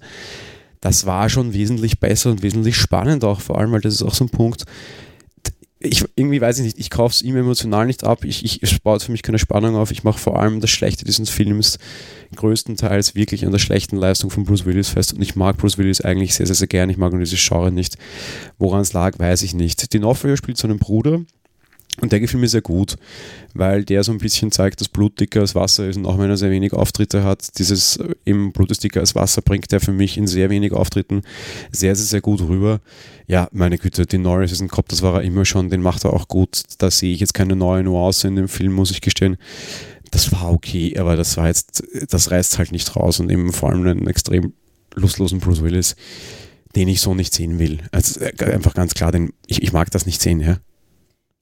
das 0.81 1.05
war 1.05 1.29
schon 1.29 1.53
wesentlich 1.53 2.01
besser 2.01 2.31
und 2.31 2.43
wesentlich 2.43 2.77
spannend 2.77 3.23
auch, 3.23 3.41
vor 3.41 3.59
allem, 3.59 3.71
weil 3.73 3.83
das 3.83 3.95
ist 3.95 4.03
auch 4.03 4.15
so 4.15 4.25
ein 4.25 4.31
Punkt, 4.31 4.65
ich, 5.83 6.05
irgendwie 6.17 6.41
weiß 6.41 6.59
ich 6.59 6.65
nicht, 6.65 6.79
ich 6.79 6.91
kaufe 6.91 7.15
es 7.15 7.23
ihm 7.23 7.37
emotional 7.37 7.87
nicht 7.87 8.05
ab. 8.05 8.25
Ich, 8.25 8.45
ich, 8.45 8.63
es 8.63 8.73
für 9.05 9.13
mich 9.13 9.23
keine 9.23 9.39
Spannung 9.39 9.77
auf. 9.77 9.91
Ich 9.91 10.05
mache 10.05 10.19
vor 10.19 10.39
allem 10.39 10.61
das 10.61 10.71
Schlechte 10.71 11.05
dieses 11.05 11.31
Films 11.31 11.79
größtenteils 12.35 13.15
wirklich 13.15 13.45
an 13.45 13.53
der 13.53 13.59
schlechten 13.59 13.97
Leistung 13.97 14.31
von 14.31 14.45
Bruce 14.45 14.65
Willis 14.65 14.89
fest. 14.89 15.13
Und 15.13 15.23
ich 15.23 15.37
mag 15.37 15.57
Bruce 15.57 15.79
Willis 15.79 16.01
eigentlich 16.01 16.35
sehr, 16.35 16.47
sehr, 16.47 16.57
sehr 16.57 16.69
gern. 16.69 16.91
Ich 16.91 16.97
mag 16.97 17.13
nur 17.13 17.21
dieses 17.21 17.47
Genre 17.47 17.73
nicht. 17.73 17.97
Woran 18.59 18.81
es 18.81 18.93
lag, 18.93 19.19
weiß 19.19 19.43
ich 19.43 19.55
nicht. 19.55 19.81
D'Onofrio 19.81 20.37
spielt 20.37 20.59
so 20.59 20.67
einen 20.67 20.79
Bruder, 20.79 21.21
und 22.01 22.11
der 22.11 22.21
gefällt 22.21 22.41
mir 22.41 22.49
sehr 22.49 22.63
gut, 22.63 22.97
weil 23.53 23.85
der 23.85 24.03
so 24.03 24.13
ein 24.13 24.19
bisschen 24.19 24.51
zeigt, 24.51 24.81
dass 24.81 24.89
Blut 24.89 25.21
dicker 25.21 25.41
als 25.41 25.55
Wasser 25.55 25.89
ist 25.89 25.97
und 25.97 26.07
auch 26.07 26.19
wenn 26.19 26.31
er 26.31 26.39
sehr 26.39 26.51
wenig 26.51 26.73
Auftritte 26.73 27.23
hat, 27.23 27.59
dieses 27.59 27.99
im 28.25 28.49
äh, 28.49 28.51
Blut 28.51 28.71
ist 28.71 28.83
dicker 28.83 29.01
als 29.01 29.15
Wasser 29.15 29.43
bringt 29.43 29.71
er 29.73 29.81
für 29.81 29.93
mich 29.93 30.17
in 30.17 30.27
sehr 30.27 30.49
wenig 30.49 30.73
Auftritten 30.73 31.23
sehr, 31.71 31.95
sehr, 31.95 32.07
sehr 32.07 32.21
gut 32.23 32.41
rüber. 32.41 32.81
Ja, 33.27 33.49
meine 33.53 33.77
Güte, 33.77 34.07
den 34.07 34.23
Norris 34.23 34.53
ist 34.53 34.63
ein 34.63 34.69
Kopf, 34.69 34.89
das 34.89 35.03
war 35.03 35.17
er 35.17 35.23
immer 35.23 35.45
schon, 35.45 35.69
den 35.69 35.83
macht 35.83 36.05
er 36.05 36.15
auch 36.15 36.29
gut. 36.29 36.63
Da 36.79 36.91
sehe 36.91 37.13
ich 37.13 37.21
jetzt 37.21 37.35
keine 37.35 37.57
neue 37.57 37.83
Nuance 37.83 38.27
in 38.27 38.37
dem 38.37 38.49
Film, 38.49 38.73
muss 38.73 38.91
ich 38.91 39.03
gestehen. 39.03 39.37
Das 40.11 40.33
war 40.33 40.51
okay, 40.51 40.99
aber 40.99 41.17
das 41.17 41.37
war 41.37 41.47
jetzt, 41.47 41.83
das 42.09 42.31
reißt 42.31 42.59
halt 42.59 42.73
nicht 42.73 42.97
raus 42.97 43.21
und 43.21 43.31
eben 43.31 43.53
vor 43.53 43.71
allem 43.71 43.87
einen 43.87 44.07
extrem 44.07 44.55
lustlosen 44.95 45.41
Bruce 45.41 45.63
Willis, 45.63 45.97
den 46.75 46.89
ich 46.89 47.01
so 47.01 47.15
nicht 47.15 47.35
sehen 47.35 47.59
will. 47.59 47.79
Also 47.93 48.21
äh, 48.21 48.33
einfach 48.47 48.75
ganz 48.75 48.95
klar, 48.95 49.13
den, 49.13 49.33
ich, 49.47 49.63
ich 49.63 49.73
mag 49.73 49.91
das 49.91 50.07
nicht 50.07 50.23
sehen, 50.23 50.41
ja. 50.41 50.59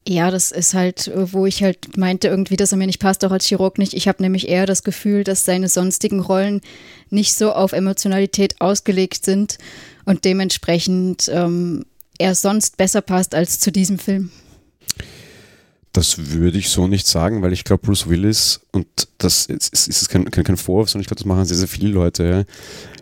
Ja, 0.08 0.30
das 0.30 0.50
ist 0.50 0.74
halt, 0.74 1.08
äh, 1.08 1.32
wo 1.32 1.46
ich 1.46 1.62
halt 1.62 1.96
meinte 1.96 2.28
irgendwie, 2.28 2.56
dass 2.56 2.72
er 2.72 2.78
mir 2.78 2.86
nicht 2.86 3.00
passt, 3.00 3.24
auch 3.24 3.30
als 3.30 3.46
Chirurg 3.46 3.78
nicht. 3.78 3.92
Ich 3.92 4.08
habe 4.08 4.22
nämlich 4.22 4.48
eher 4.48 4.66
das 4.66 4.82
Gefühl, 4.82 5.24
dass 5.24 5.44
seine 5.44 5.68
sonstigen 5.68 6.20
Rollen 6.20 6.62
nicht 7.10 7.34
so 7.34 7.52
auf 7.52 7.72
Emotionalität 7.72 8.60
ausgelegt 8.60 9.24
sind 9.24 9.58
und 10.06 10.24
dementsprechend 10.24 11.30
ähm, 11.32 11.84
er 12.18 12.34
sonst 12.34 12.76
besser 12.76 13.02
passt 13.02 13.34
als 13.34 13.60
zu 13.60 13.70
diesem 13.70 13.98
Film. 13.98 14.30
Das 15.92 16.30
würde 16.30 16.58
ich 16.58 16.68
so 16.68 16.86
nicht 16.86 17.06
sagen, 17.06 17.42
weil 17.42 17.52
ich 17.52 17.64
glaube, 17.64 17.86
Bruce 17.86 18.08
Willis, 18.08 18.60
und 18.72 18.86
das 19.22 19.46
ist, 19.46 19.88
ist 19.88 20.08
kein, 20.08 20.30
kein, 20.30 20.44
kein 20.44 20.56
Vorwurf, 20.56 20.90
sondern 20.90 21.02
ich 21.02 21.08
glaube, 21.08 21.18
das 21.18 21.26
machen 21.26 21.44
sehr, 21.44 21.56
sehr 21.56 21.68
viele 21.68 21.90
Leute. 21.90 22.46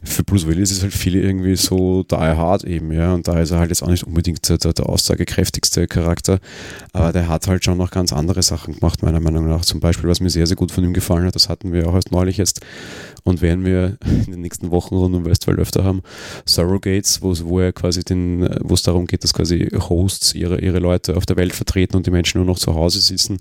Für 0.02 0.25
Bruce 0.25 0.46
Willis 0.46 0.70
ist 0.70 0.82
halt 0.82 0.92
viele 0.92 1.20
irgendwie 1.20 1.56
so 1.56 2.02
die 2.02 2.16
hard 2.16 2.64
eben, 2.64 2.92
ja, 2.92 3.14
und 3.14 3.26
da 3.26 3.40
ist 3.40 3.50
er 3.50 3.58
halt 3.58 3.70
jetzt 3.70 3.82
auch 3.82 3.88
nicht 3.88 4.04
unbedingt 4.04 4.48
der, 4.48 4.58
der 4.58 4.88
aussagekräftigste 4.88 5.87
Charakter, 5.87 6.38
aber 6.92 7.12
der 7.12 7.28
hat 7.28 7.46
halt 7.46 7.64
schon 7.64 7.78
noch 7.78 7.90
ganz 7.90 8.12
andere 8.12 8.42
Sachen 8.42 8.75
gemacht, 8.75 9.02
meiner 9.02 9.20
Meinung 9.20 9.48
nach. 9.48 9.64
Zum 9.64 9.80
Beispiel, 9.80 10.08
was 10.08 10.20
mir 10.20 10.30
sehr, 10.30 10.46
sehr 10.46 10.56
gut 10.56 10.72
von 10.72 10.84
ihm 10.84 10.92
gefallen 10.92 11.25
hat, 11.25 11.34
das 11.34 11.48
hatten 11.48 11.72
wir 11.72 11.88
auch 11.88 11.94
erst 11.94 12.12
neulich 12.12 12.37
jetzt 12.37 12.60
und 13.25 13.40
werden 13.40 13.64
wir 13.64 13.98
in 14.26 14.32
den 14.32 14.40
nächsten 14.40 14.70
Wochen 14.70 14.94
rund 14.94 15.14
um 15.14 15.25
Westworld 15.25 15.58
öfter 15.58 15.84
haben, 15.84 16.02
Surrogates, 16.44 17.22
wo, 17.22 17.34
wo 17.44 17.60
er 17.60 17.72
quasi 17.72 18.02
den, 18.04 18.48
wo 18.62 18.75
es 18.75 18.82
darum 18.82 19.06
geht, 19.06 19.25
dass 19.25 19.34
quasi 19.34 19.68
Hosts 19.72 20.34
ihre, 20.34 20.60
ihre 20.60 20.78
Leute 20.78 21.16
auf 21.16 21.26
der 21.26 21.37
Welt 21.37 21.54
vertreten 21.54 21.96
und 21.96 22.06
die 22.06 22.10
Menschen 22.10 22.38
nur 22.38 22.46
noch 22.46 22.58
zu 22.58 22.75
Hause 22.75 23.00
sitzen. 23.00 23.38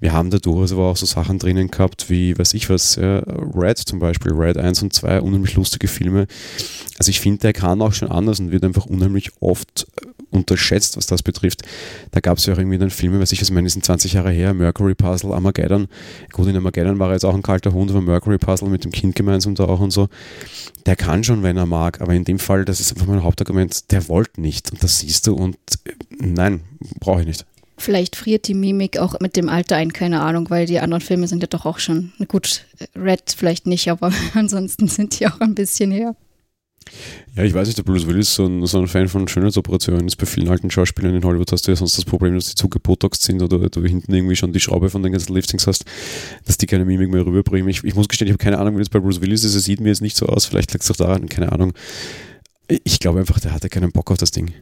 Wir 0.00 0.12
haben 0.12 0.30
da 0.30 0.38
durchaus 0.38 0.72
aber 0.72 0.86
auch 0.86 0.96
so 0.96 1.06
Sachen 1.06 1.38
drinnen 1.38 1.70
gehabt, 2.00 2.10
wie, 2.10 2.38
weiß 2.38 2.54
ich 2.54 2.68
was, 2.70 2.96
ja, 2.96 3.22
Red 3.54 3.78
zum 3.78 3.98
Beispiel, 3.98 4.32
Red 4.32 4.56
1 4.56 4.82
und 4.82 4.92
2, 4.92 5.20
unheimlich 5.20 5.54
lustige 5.54 5.88
Filme. 5.88 6.26
Also 6.98 7.10
ich 7.10 7.20
finde, 7.20 7.40
der 7.40 7.52
kann 7.52 7.80
auch 7.82 7.92
schon 7.92 8.10
anders 8.10 8.40
und 8.40 8.50
wird 8.50 8.64
einfach 8.64 8.86
unheimlich 8.86 9.30
oft 9.40 9.86
unterschätzt, 10.30 10.96
was 10.96 11.06
das 11.06 11.22
betrifft. 11.22 11.62
Da 12.12 12.20
gab 12.20 12.38
es 12.38 12.46
ja 12.46 12.54
auch 12.54 12.58
irgendwie 12.58 12.78
dann 12.78 12.90
Filme, 12.90 13.20
weiß 13.20 13.32
ich, 13.32 13.40
was 13.40 13.50
meine, 13.50 13.66
die 13.66 13.72
sind 13.72 13.84
20 13.84 14.12
Jahre 14.12 14.30
her, 14.30 14.54
Mercury 14.54 14.94
Puzzle, 14.94 15.32
Armageddon. 15.32 15.88
Gut, 16.32 16.46
in 16.46 16.56
Armageddon 16.56 16.98
war 16.98 17.08
er 17.08 17.14
jetzt 17.14 17.24
auch 17.24 17.34
ein 17.34 17.42
kalter 17.42 17.72
Hund, 17.72 17.90
aber 17.90 18.00
Mercury 18.00 18.38
Puzzle 18.38 18.68
mit 18.68 18.84
dem 18.84 18.92
Kind 18.92 19.16
gemeinsam 19.16 19.54
da 19.54 19.64
auch 19.64 19.80
und 19.80 19.90
so. 19.90 20.08
Der 20.86 20.94
kann 20.94 21.24
schon, 21.24 21.42
wenn 21.42 21.56
er 21.56 21.66
mag, 21.66 22.00
aber 22.00 22.14
in 22.14 22.24
dem 22.24 22.38
Fall, 22.38 22.64
das 22.64 22.80
ist 22.80 22.92
einfach 22.92 23.06
mein 23.06 23.24
Hauptargument, 23.24 23.90
der 23.90 24.08
wollte 24.08 24.40
nicht 24.40 24.70
und 24.70 24.82
das 24.82 25.00
siehst 25.00 25.26
du 25.26 25.34
und 25.34 25.56
äh, 25.84 25.92
nein, 26.20 26.60
brauche 27.00 27.20
ich 27.20 27.26
nicht. 27.26 27.44
Vielleicht 27.80 28.14
friert 28.14 28.46
die 28.46 28.52
Mimik 28.52 28.98
auch 28.98 29.18
mit 29.20 29.36
dem 29.36 29.48
Alter 29.48 29.76
ein, 29.76 29.94
keine 29.94 30.20
Ahnung, 30.20 30.50
weil 30.50 30.66
die 30.66 30.80
anderen 30.80 31.00
Filme 31.00 31.26
sind 31.26 31.42
ja 31.42 31.46
doch 31.46 31.64
auch 31.64 31.78
schon, 31.78 32.12
gut, 32.28 32.66
Red 32.94 33.34
vielleicht 33.34 33.66
nicht, 33.66 33.88
aber 33.88 34.12
ansonsten 34.34 34.86
sind 34.86 35.18
die 35.18 35.26
auch 35.26 35.40
ein 35.40 35.54
bisschen 35.54 35.90
her. 35.90 36.14
Ja, 37.36 37.44
ich 37.44 37.54
weiß 37.54 37.68
nicht, 37.68 37.78
der 37.78 37.84
Bruce 37.84 38.06
Willis 38.06 38.34
so 38.34 38.44
ein, 38.44 38.66
so 38.66 38.78
ein 38.78 38.86
Fan 38.86 39.08
von 39.08 39.26
Schönheitsoperationen 39.28 40.06
ist. 40.06 40.16
Bei 40.16 40.26
vielen 40.26 40.48
alten 40.48 40.70
Schauspielern 40.70 41.14
in 41.14 41.24
Hollywood 41.24 41.52
hast 41.52 41.66
du 41.66 41.70
ja 41.70 41.76
sonst 41.76 41.96
das 41.96 42.04
Problem, 42.04 42.34
dass 42.34 42.48
die 42.48 42.54
zu 42.54 42.68
gebotoxt 42.68 43.22
sind 43.22 43.40
oder 43.40 43.70
du 43.70 43.82
hinten 43.82 44.12
irgendwie 44.12 44.36
schon 44.36 44.52
die 44.52 44.60
Schraube 44.60 44.90
von 44.90 45.02
den 45.02 45.12
ganzen 45.12 45.32
Liftings 45.32 45.66
hast, 45.66 45.86
dass 46.44 46.58
die 46.58 46.66
keine 46.66 46.84
Mimik 46.84 47.08
mehr 47.10 47.24
rüberbringen. 47.24 47.68
Ich, 47.70 47.82
ich 47.82 47.94
muss 47.94 48.08
gestehen, 48.08 48.28
ich 48.28 48.32
habe 48.32 48.42
keine 48.42 48.58
Ahnung, 48.58 48.74
wie 48.74 48.80
das 48.80 48.90
bei 48.90 48.98
Bruce 48.98 49.22
Willis 49.22 49.44
ist. 49.44 49.54
Er 49.54 49.60
sieht 49.60 49.80
mir 49.80 49.88
jetzt 49.88 50.02
nicht 50.02 50.18
so 50.18 50.26
aus. 50.26 50.44
Vielleicht 50.44 50.72
liegt 50.74 50.84
es 50.84 50.90
auch 50.90 50.96
daran, 50.96 51.30
keine 51.30 51.50
Ahnung. 51.52 51.72
Ich 52.84 52.98
glaube 52.98 53.20
einfach, 53.20 53.40
der 53.40 53.54
hatte 53.54 53.70
keinen 53.70 53.92
Bock 53.92 54.10
auf 54.10 54.18
das 54.18 54.32
Ding. 54.32 54.52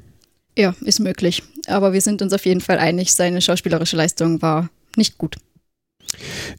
Ja, 0.58 0.74
ist 0.80 0.98
möglich. 0.98 1.44
Aber 1.68 1.92
wir 1.92 2.00
sind 2.00 2.20
uns 2.20 2.32
auf 2.32 2.44
jeden 2.44 2.60
Fall 2.60 2.78
einig, 2.78 3.12
seine 3.12 3.40
schauspielerische 3.40 3.96
Leistung 3.96 4.42
war 4.42 4.68
nicht 4.96 5.16
gut. 5.16 5.36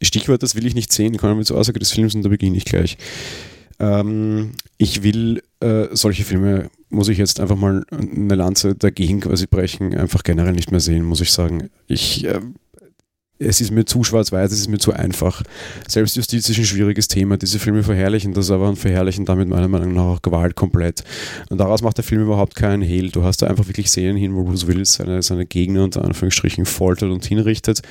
Stichwort, 0.02 0.42
das 0.42 0.56
will 0.56 0.66
ich 0.66 0.74
nicht 0.74 0.94
sehen, 0.94 1.18
kommen 1.18 1.38
wir 1.38 1.44
zur 1.44 1.58
Aussage 1.58 1.80
des 1.80 1.92
Films 1.92 2.16
und 2.16 2.24
da 2.24 2.30
beginne 2.30 2.56
ich 2.56 2.64
gleich. 2.64 2.98
Ähm, 3.78 4.52
ich 4.78 5.04
will 5.04 5.44
äh, 5.60 5.88
solche 5.92 6.24
Filme, 6.24 6.70
muss 6.90 7.10
ich 7.10 7.18
jetzt 7.18 7.42
einfach 7.42 7.58
mal 7.58 7.84
eine 7.92 8.36
Lanze 8.36 8.74
dagegen 8.74 9.20
quasi 9.20 9.48
brechen, 9.48 9.94
einfach 9.94 10.24
generell 10.24 10.54
nicht 10.54 10.72
mehr 10.72 10.80
sehen, 10.80 11.04
muss 11.04 11.20
ich 11.20 11.34
sagen. 11.34 11.70
Ich 11.88 12.24
äh, 12.24 12.40
es 13.42 13.62
ist 13.62 13.72
mir 13.72 13.86
zu 13.86 14.04
schwarz-weiß, 14.04 14.52
es 14.52 14.60
ist 14.60 14.68
mir 14.68 14.80
zu 14.80 14.92
einfach. 14.92 15.44
Selbstjustiz 15.88 16.50
ist 16.50 16.58
ein 16.58 16.66
schwieriges 16.66 17.08
Thema. 17.08 17.38
Diese 17.38 17.58
Filme 17.58 17.84
verherrlichen 17.84 18.34
das 18.34 18.52
aber 18.52 18.68
und 18.68 18.76
verherrlichen 18.76 19.24
damit 19.24 19.48
meiner 19.48 19.70
Meinung 19.70 19.94
nach 19.94 20.04
auch 20.04 20.22
Gewalt 20.22 20.56
komplett. 20.56 21.06
Und 21.50 21.58
daraus 21.60 21.82
macht 21.82 21.96
der 21.96 22.04
Film 22.04 22.24
überhaupt 22.24 22.56
keinen 22.56 22.82
Hehl. 22.82 23.12
Du 23.12 23.24
hast 23.24 23.42
da 23.42 23.48
einfach 23.48 23.68
wirklich 23.68 23.88
Szenen 23.88 24.18
hin, 24.18 24.36
wo 24.36 24.44
Bruce 24.44 24.68
Willis 24.68 24.96
seine, 24.96 25.24
seine 25.24 25.46
Gegner 25.46 25.86
unter 25.86 26.04
Anführungsstrichen 26.04 26.66
foltert 26.66 27.12
und 27.12 27.26
hinrichtet. 27.26 27.82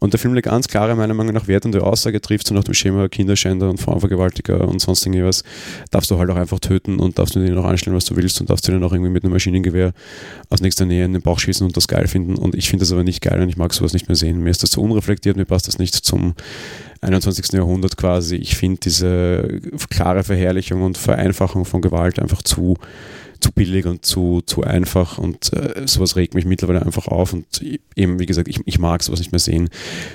Und 0.00 0.14
der 0.14 0.20
Film 0.20 0.32
eine 0.32 0.40
ganz 0.40 0.68
klare, 0.68 0.96
meiner 0.96 1.12
Meinung 1.12 1.34
nach, 1.34 1.48
wertende 1.48 1.82
Aussage 1.82 2.22
trifft, 2.22 2.46
so 2.46 2.54
nach 2.54 2.64
dem 2.64 2.72
Schema 2.72 3.06
Kinderschänder 3.08 3.68
und 3.68 3.82
Frauenvergewaltiger 3.82 4.66
und 4.66 4.80
sonst 4.80 5.04
irgendwas. 5.04 5.44
Darfst 5.90 6.10
du 6.10 6.18
halt 6.18 6.30
auch 6.30 6.36
einfach 6.36 6.60
töten 6.60 6.98
und 6.98 7.18
darfst 7.18 7.34
du 7.34 7.44
dir 7.44 7.52
noch 7.52 7.66
anstellen, 7.66 7.94
was 7.94 8.06
du 8.06 8.16
willst 8.16 8.40
und 8.40 8.48
darfst 8.48 8.66
dir 8.66 8.72
dann 8.72 8.82
auch 8.82 8.92
irgendwie 8.92 9.10
mit 9.10 9.22
einem 9.22 9.34
Maschinengewehr 9.34 9.92
aus 10.48 10.62
nächster 10.62 10.86
Nähe 10.86 11.04
in 11.04 11.12
den 11.12 11.20
Bauch 11.20 11.38
schießen 11.38 11.66
und 11.66 11.76
das 11.76 11.88
geil 11.88 12.08
finden. 12.08 12.36
Und 12.36 12.54
ich 12.54 12.70
finde 12.70 12.84
das 12.84 12.92
aber 12.92 13.04
nicht 13.04 13.20
geil 13.20 13.42
und 13.42 13.50
ich 13.50 13.58
mag 13.58 13.74
sowas 13.74 13.92
nicht 13.92 14.08
mehr 14.08 14.16
sehen. 14.16 14.42
Mir 14.42 14.50
ist 14.50 14.62
das 14.62 14.70
zu 14.70 14.80
unreflektiert, 14.94 15.36
mir 15.36 15.44
passt 15.44 15.68
das 15.68 15.78
nicht 15.78 15.94
zum 15.94 16.34
21. 17.00 17.52
Jahrhundert 17.52 17.96
quasi. 17.96 18.36
Ich 18.36 18.56
finde 18.56 18.80
diese 18.80 19.60
klare 19.90 20.24
Verherrlichung 20.24 20.82
und 20.82 20.96
Vereinfachung 20.96 21.64
von 21.64 21.82
Gewalt 21.82 22.18
einfach 22.18 22.42
zu, 22.42 22.76
zu 23.40 23.52
billig 23.52 23.84
und 23.84 24.06
zu, 24.06 24.40
zu 24.46 24.62
einfach 24.62 25.18
und 25.18 25.52
äh, 25.52 25.86
sowas 25.86 26.16
regt 26.16 26.34
mich 26.34 26.46
mittlerweile 26.46 26.80
einfach 26.82 27.08
auf 27.08 27.34
und 27.34 27.44
eben, 27.94 28.18
wie 28.18 28.26
gesagt, 28.26 28.48
ich, 28.48 28.60
ich 28.64 28.78
mag 28.78 29.02
sowas 29.02 29.18
nicht 29.18 29.32
mehr 29.32 29.38
sehen. 29.38 29.68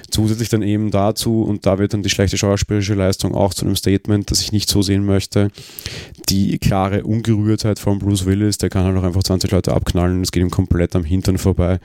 Zusätzlich 0.09 0.49
dann 0.49 0.63
eben 0.63 0.89
dazu, 0.89 1.43
und 1.43 1.65
da 1.65 1.77
wird 1.77 1.93
dann 1.93 2.01
die 2.01 2.09
schlechte 2.09 2.37
schauspielerische 2.37 2.95
Leistung 2.95 3.35
auch 3.35 3.53
zu 3.53 3.65
einem 3.65 3.75
Statement, 3.75 4.31
das 4.31 4.41
ich 4.41 4.51
nicht 4.51 4.67
so 4.67 4.81
sehen 4.81 5.05
möchte, 5.05 5.49
die 6.29 6.57
klare 6.57 7.03
Ungerührtheit 7.03 7.77
von 7.77 7.99
Bruce 7.99 8.25
Willis, 8.25 8.57
der 8.57 8.69
kann 8.69 8.85
halt 8.85 8.97
auch 8.97 9.03
einfach 9.03 9.23
20 9.23 9.51
Leute 9.51 9.73
abknallen 9.73 10.21
es 10.21 10.31
geht 10.31 10.41
ihm 10.41 10.49
komplett 10.49 10.95
am 10.95 11.03
Hintern 11.03 11.37
vorbei. 11.37 11.79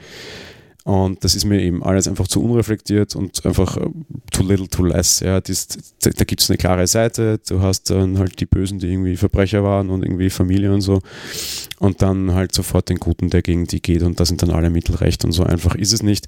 Und 0.85 1.23
das 1.23 1.33
ist 1.33 1.45
mir 1.45 1.59
eben 1.63 1.81
alles 1.81 2.07
einfach 2.07 2.27
zu 2.27 2.43
unreflektiert 2.43 3.15
und 3.15 3.43
einfach 3.43 3.75
äh, 3.77 3.89
too 4.31 4.43
little, 4.43 4.67
too 4.67 4.85
less. 4.85 5.19
Ja, 5.19 5.41
das, 5.41 5.67
da, 6.03 6.11
da 6.11 6.23
gibt 6.25 6.43
es 6.43 6.49
eine 6.51 6.57
klare 6.57 6.85
Seite. 6.85 7.39
Du 7.49 7.59
hast 7.59 7.89
dann 7.89 8.19
halt 8.19 8.39
die 8.39 8.45
Bösen, 8.45 8.77
die 8.77 8.91
irgendwie 8.91 9.17
Verbrecher 9.17 9.63
waren 9.63 9.89
und 9.89 10.03
irgendwie 10.03 10.29
Familie 10.29 10.71
und 10.71 10.81
so. 10.81 11.01
Und 11.79 12.03
dann 12.03 12.35
halt 12.35 12.53
sofort 12.53 12.87
den 12.89 12.97
Guten, 12.97 13.31
der 13.31 13.41
gegen 13.41 13.65
die 13.65 13.81
geht. 13.81 14.03
Und 14.03 14.19
da 14.19 14.25
sind 14.25 14.43
dann 14.43 14.51
alle 14.51 14.69
Mittelrecht 14.69 15.25
und 15.25 15.31
so 15.31 15.43
einfach 15.43 15.73
ist 15.73 15.91
es 15.91 16.03
nicht. 16.03 16.27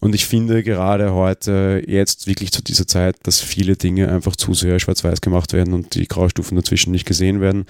Und 0.00 0.16
ich 0.16 0.26
finde 0.26 0.64
gerade 0.64 1.14
heute, 1.14 1.84
jetzt 1.86 2.26
wirklich 2.26 2.50
zu 2.50 2.60
dieser 2.60 2.88
Zeit, 2.88 3.14
dass 3.22 3.40
viele 3.40 3.76
Dinge 3.76 4.08
einfach 4.08 4.34
zu 4.34 4.52
sehr 4.52 4.80
schwarz-weiß 4.80 5.20
gemacht 5.20 5.52
werden 5.52 5.74
und 5.74 5.94
die 5.94 6.08
Graustufen 6.08 6.56
dazwischen 6.56 6.90
nicht 6.90 7.06
gesehen 7.06 7.40
werden. 7.40 7.66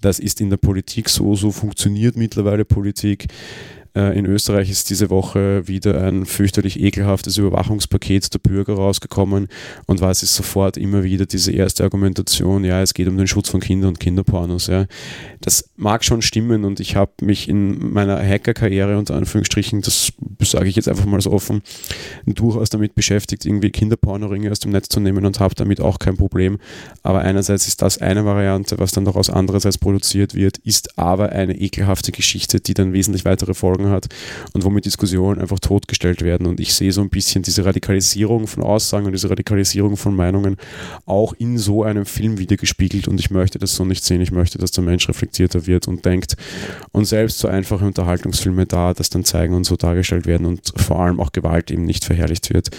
Das 0.00 0.18
ist 0.18 0.40
in 0.40 0.50
der 0.50 0.56
Politik 0.56 1.08
so, 1.08 1.36
so 1.36 1.52
funktioniert 1.52 2.16
mittlerweile 2.16 2.64
Politik. 2.64 3.28
Äh, 3.96 4.18
in 4.18 4.26
Österreich 4.26 4.70
ist 4.70 4.90
diese 4.90 5.08
Woche 5.08 5.66
wieder 5.66 6.02
ein 6.02 6.26
fürchterlich 6.26 6.78
ekelhaftes 6.80 7.38
Überwachungspaket 7.38 8.34
der 8.34 8.38
Bürger 8.38 8.74
rausgekommen 8.74 9.48
und 9.86 10.00
war 10.00 10.10
es 10.10 10.22
ist 10.22 10.34
sofort 10.34 10.76
immer 10.76 11.02
wieder 11.02 11.24
diese 11.24 11.50
erste 11.52 11.82
Argumentation, 11.82 12.62
ja, 12.64 12.82
es 12.82 12.92
geht 12.92 13.08
um 13.08 13.16
den 13.16 13.26
Schutz 13.26 13.48
von 13.48 13.60
Kindern 13.60 13.88
und 13.88 14.00
Kinderpornos. 14.00 14.66
Ja. 14.66 14.86
Das 15.40 15.70
mag 15.76 16.04
schon 16.04 16.20
stimmen 16.20 16.64
und 16.64 16.78
ich 16.78 16.94
habe 16.94 17.12
mich 17.22 17.48
in 17.48 17.92
meiner 17.92 18.18
Hacker-Karriere 18.18 18.98
unter 18.98 19.14
Anführungsstrichen, 19.14 19.80
das 19.80 20.12
sage 20.42 20.68
ich 20.68 20.76
jetzt 20.76 20.88
einfach 20.88 21.06
mal 21.06 21.20
so 21.20 21.32
offen, 21.32 21.62
durchaus 22.26 22.68
damit 22.68 22.94
beschäftigt, 22.94 23.46
irgendwie 23.46 23.70
Kinderpornoringe 23.70 24.50
aus 24.50 24.58
dem 24.58 24.72
Netz 24.72 24.88
zu 24.90 25.00
nehmen 25.00 25.24
und 25.24 25.40
habe 25.40 25.54
damit 25.54 25.80
auch 25.80 25.98
kein 25.98 26.16
Problem. 26.16 26.58
Aber 27.02 27.20
einerseits 27.20 27.66
ist 27.66 27.80
das 27.80 27.98
eine 27.98 28.26
Variante, 28.26 28.78
was 28.78 28.92
dann 28.92 29.06
daraus 29.06 29.30
andererseits 29.30 29.78
produziert 29.78 30.34
wird, 30.34 30.58
ist 30.58 30.98
aber 30.98 31.30
eine 31.30 31.58
ekelhafte 31.58 32.12
Geschichte, 32.12 32.60
die 32.60 32.74
dann 32.74 32.92
wesentlich 32.92 33.24
weitere 33.24 33.54
Folgen 33.54 33.85
Folgen 33.86 33.90
hat 33.90 34.06
und 34.52 34.64
womit 34.64 34.84
Diskussionen 34.84 35.40
einfach 35.40 35.58
totgestellt 35.58 36.22
werden. 36.22 36.46
Und 36.46 36.60
ich 36.60 36.74
sehe 36.74 36.92
so 36.92 37.00
ein 37.00 37.08
bisschen 37.08 37.42
diese 37.42 37.64
Radikalisierung 37.64 38.46
von 38.46 38.62
Aussagen 38.62 39.06
und 39.06 39.12
diese 39.12 39.30
Radikalisierung 39.30 39.96
von 39.96 40.14
Meinungen 40.14 40.56
auch 41.06 41.32
in 41.34 41.58
so 41.58 41.82
einem 41.82 42.06
Film 42.06 42.38
wiedergespiegelt. 42.38 43.08
Und 43.08 43.20
ich 43.20 43.30
möchte 43.30 43.58
das 43.58 43.74
so 43.74 43.84
nicht 43.84 44.04
sehen. 44.04 44.20
Ich 44.20 44.32
möchte, 44.32 44.58
dass 44.58 44.70
der 44.70 44.84
Mensch 44.84 45.08
reflektierter 45.08 45.66
wird 45.66 45.88
und 45.88 46.04
denkt 46.04 46.36
und 46.92 47.04
selbst 47.04 47.38
so 47.38 47.48
einfache 47.48 47.84
Unterhaltungsfilme 47.84 48.66
da, 48.66 48.94
das 48.94 49.10
dann 49.10 49.24
zeigen 49.24 49.54
und 49.54 49.64
so 49.64 49.76
dargestellt 49.76 50.26
werden 50.26 50.46
und 50.46 50.72
vor 50.76 51.00
allem 51.00 51.20
auch 51.20 51.32
Gewalt 51.32 51.70
eben 51.70 51.84
nicht 51.84 52.04
verherrlicht 52.04 52.52
wird. 52.52 52.70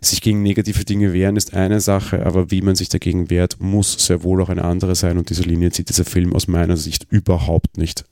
Sich 0.00 0.20
gegen 0.20 0.42
negative 0.42 0.84
Dinge 0.84 1.12
wehren 1.12 1.36
ist 1.36 1.54
eine 1.54 1.80
Sache, 1.80 2.24
aber 2.24 2.50
wie 2.50 2.62
man 2.62 2.76
sich 2.76 2.88
dagegen 2.88 3.30
wehrt, 3.30 3.56
muss 3.60 3.94
sehr 4.06 4.22
wohl 4.22 4.42
auch 4.42 4.48
eine 4.48 4.64
andere 4.64 4.94
sein. 4.94 5.18
Und 5.18 5.30
diese 5.30 5.42
Linie 5.42 5.70
zieht 5.70 5.88
dieser 5.88 6.04
Film 6.04 6.34
aus 6.34 6.48
meiner 6.48 6.76
Sicht 6.76 7.06
überhaupt 7.10 7.78
nicht. 7.78 8.04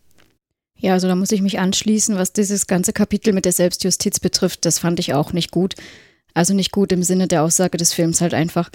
Ja, 0.82 0.94
also 0.94 1.06
da 1.06 1.14
muss 1.14 1.30
ich 1.30 1.42
mich 1.42 1.60
anschließen, 1.60 2.16
was 2.16 2.32
dieses 2.32 2.66
ganze 2.66 2.92
Kapitel 2.92 3.32
mit 3.32 3.44
der 3.44 3.52
Selbstjustiz 3.52 4.18
betrifft. 4.18 4.66
Das 4.66 4.80
fand 4.80 4.98
ich 4.98 5.14
auch 5.14 5.32
nicht 5.32 5.52
gut. 5.52 5.76
Also 6.34 6.54
nicht 6.54 6.72
gut 6.72 6.90
im 6.90 7.04
Sinne 7.04 7.28
der 7.28 7.44
Aussage 7.44 7.78
des 7.78 7.94
Films 7.94 8.20
halt 8.20 8.34
einfach. 8.34 8.68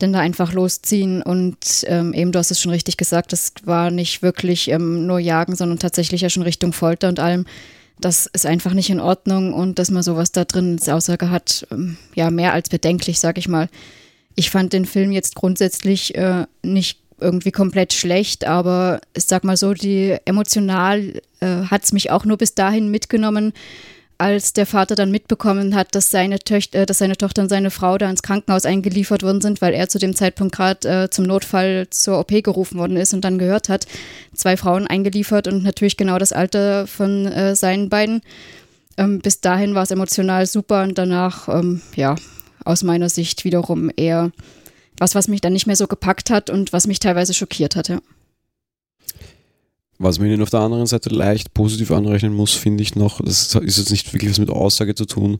Denn 0.00 0.14
da 0.14 0.20
einfach 0.20 0.54
losziehen 0.54 1.22
und 1.22 1.58
ähm, 1.86 2.14
eben, 2.14 2.32
du 2.32 2.38
hast 2.38 2.50
es 2.50 2.62
schon 2.62 2.72
richtig 2.72 2.96
gesagt, 2.96 3.34
das 3.34 3.52
war 3.64 3.90
nicht 3.90 4.22
wirklich 4.22 4.68
ähm, 4.68 5.06
nur 5.06 5.18
Jagen, 5.18 5.54
sondern 5.54 5.78
tatsächlich 5.78 6.22
ja 6.22 6.30
schon 6.30 6.44
Richtung 6.44 6.72
Folter 6.72 7.10
und 7.10 7.20
allem. 7.20 7.44
Das 7.98 8.24
ist 8.24 8.46
einfach 8.46 8.72
nicht 8.72 8.88
in 8.88 8.98
Ordnung 8.98 9.52
und 9.52 9.78
dass 9.78 9.90
man 9.90 10.02
sowas 10.02 10.32
da 10.32 10.46
drin 10.46 10.78
als 10.78 10.88
Aussage 10.88 11.28
hat, 11.28 11.66
ähm, 11.70 11.98
ja, 12.14 12.30
mehr 12.30 12.54
als 12.54 12.70
bedenklich, 12.70 13.20
sag 13.20 13.36
ich 13.36 13.48
mal. 13.48 13.68
Ich 14.34 14.48
fand 14.48 14.72
den 14.72 14.86
Film 14.86 15.12
jetzt 15.12 15.34
grundsätzlich 15.34 16.14
äh, 16.14 16.46
nicht 16.62 16.99
irgendwie 17.20 17.52
komplett 17.52 17.92
schlecht, 17.92 18.46
aber 18.46 19.00
ich 19.14 19.24
sag 19.24 19.44
mal 19.44 19.56
so, 19.56 19.74
die 19.74 20.16
emotional 20.24 21.20
äh, 21.40 21.46
hat 21.70 21.84
es 21.84 21.92
mich 21.92 22.10
auch 22.10 22.24
nur 22.24 22.36
bis 22.36 22.54
dahin 22.54 22.90
mitgenommen, 22.90 23.52
als 24.20 24.52
der 24.52 24.66
Vater 24.66 24.96
dann 24.96 25.10
mitbekommen 25.10 25.74
hat, 25.74 25.94
dass 25.94 26.10
seine, 26.10 26.38
Töcht 26.38 26.74
äh, 26.74 26.84
dass 26.84 26.98
seine 26.98 27.16
Tochter 27.16 27.42
und 27.42 27.48
seine 27.48 27.70
Frau 27.70 27.96
da 27.96 28.10
ins 28.10 28.22
Krankenhaus 28.22 28.66
eingeliefert 28.66 29.22
worden 29.22 29.40
sind, 29.40 29.62
weil 29.62 29.72
er 29.72 29.88
zu 29.88 29.98
dem 29.98 30.14
Zeitpunkt 30.14 30.54
gerade 30.54 31.04
äh, 31.04 31.10
zum 31.10 31.24
Notfall 31.24 31.86
zur 31.88 32.18
OP 32.20 32.28
gerufen 32.28 32.78
worden 32.78 32.98
ist 32.98 33.14
und 33.14 33.24
dann 33.24 33.38
gehört 33.38 33.70
hat, 33.70 33.86
zwei 34.34 34.58
Frauen 34.58 34.86
eingeliefert 34.86 35.48
und 35.48 35.62
natürlich 35.62 35.96
genau 35.96 36.18
das 36.18 36.32
Alter 36.32 36.86
von 36.86 37.26
äh, 37.26 37.56
seinen 37.56 37.88
beiden. 37.88 38.20
Ähm, 38.98 39.20
bis 39.20 39.40
dahin 39.40 39.74
war 39.74 39.84
es 39.84 39.90
emotional 39.90 40.44
super 40.44 40.82
und 40.82 40.98
danach, 40.98 41.48
ähm, 41.48 41.80
ja, 41.96 42.16
aus 42.62 42.82
meiner 42.82 43.08
Sicht 43.08 43.44
wiederum 43.44 43.90
eher 43.96 44.32
was, 45.00 45.14
was 45.14 45.26
mich 45.26 45.40
dann 45.40 45.52
nicht 45.52 45.66
mehr 45.66 45.76
so 45.76 45.88
gepackt 45.88 46.30
hat 46.30 46.50
und 46.50 46.72
was 46.72 46.86
mich 46.86 47.00
teilweise 47.00 47.34
schockiert 47.34 47.74
hatte. 47.74 48.00
Was 49.98 50.18
man 50.18 50.28
ihnen 50.28 50.42
auf 50.42 50.50
der 50.50 50.60
anderen 50.60 50.86
Seite 50.86 51.10
leicht 51.10 51.52
positiv 51.52 51.90
anrechnen 51.90 52.32
muss, 52.32 52.54
finde 52.54 52.82
ich 52.82 52.94
noch, 52.94 53.20
das 53.20 53.54
ist 53.54 53.78
jetzt 53.78 53.90
nicht 53.90 54.12
wirklich 54.14 54.30
was 54.30 54.38
mit 54.38 54.48
Aussage 54.48 54.94
zu 54.94 55.04
tun, 55.04 55.38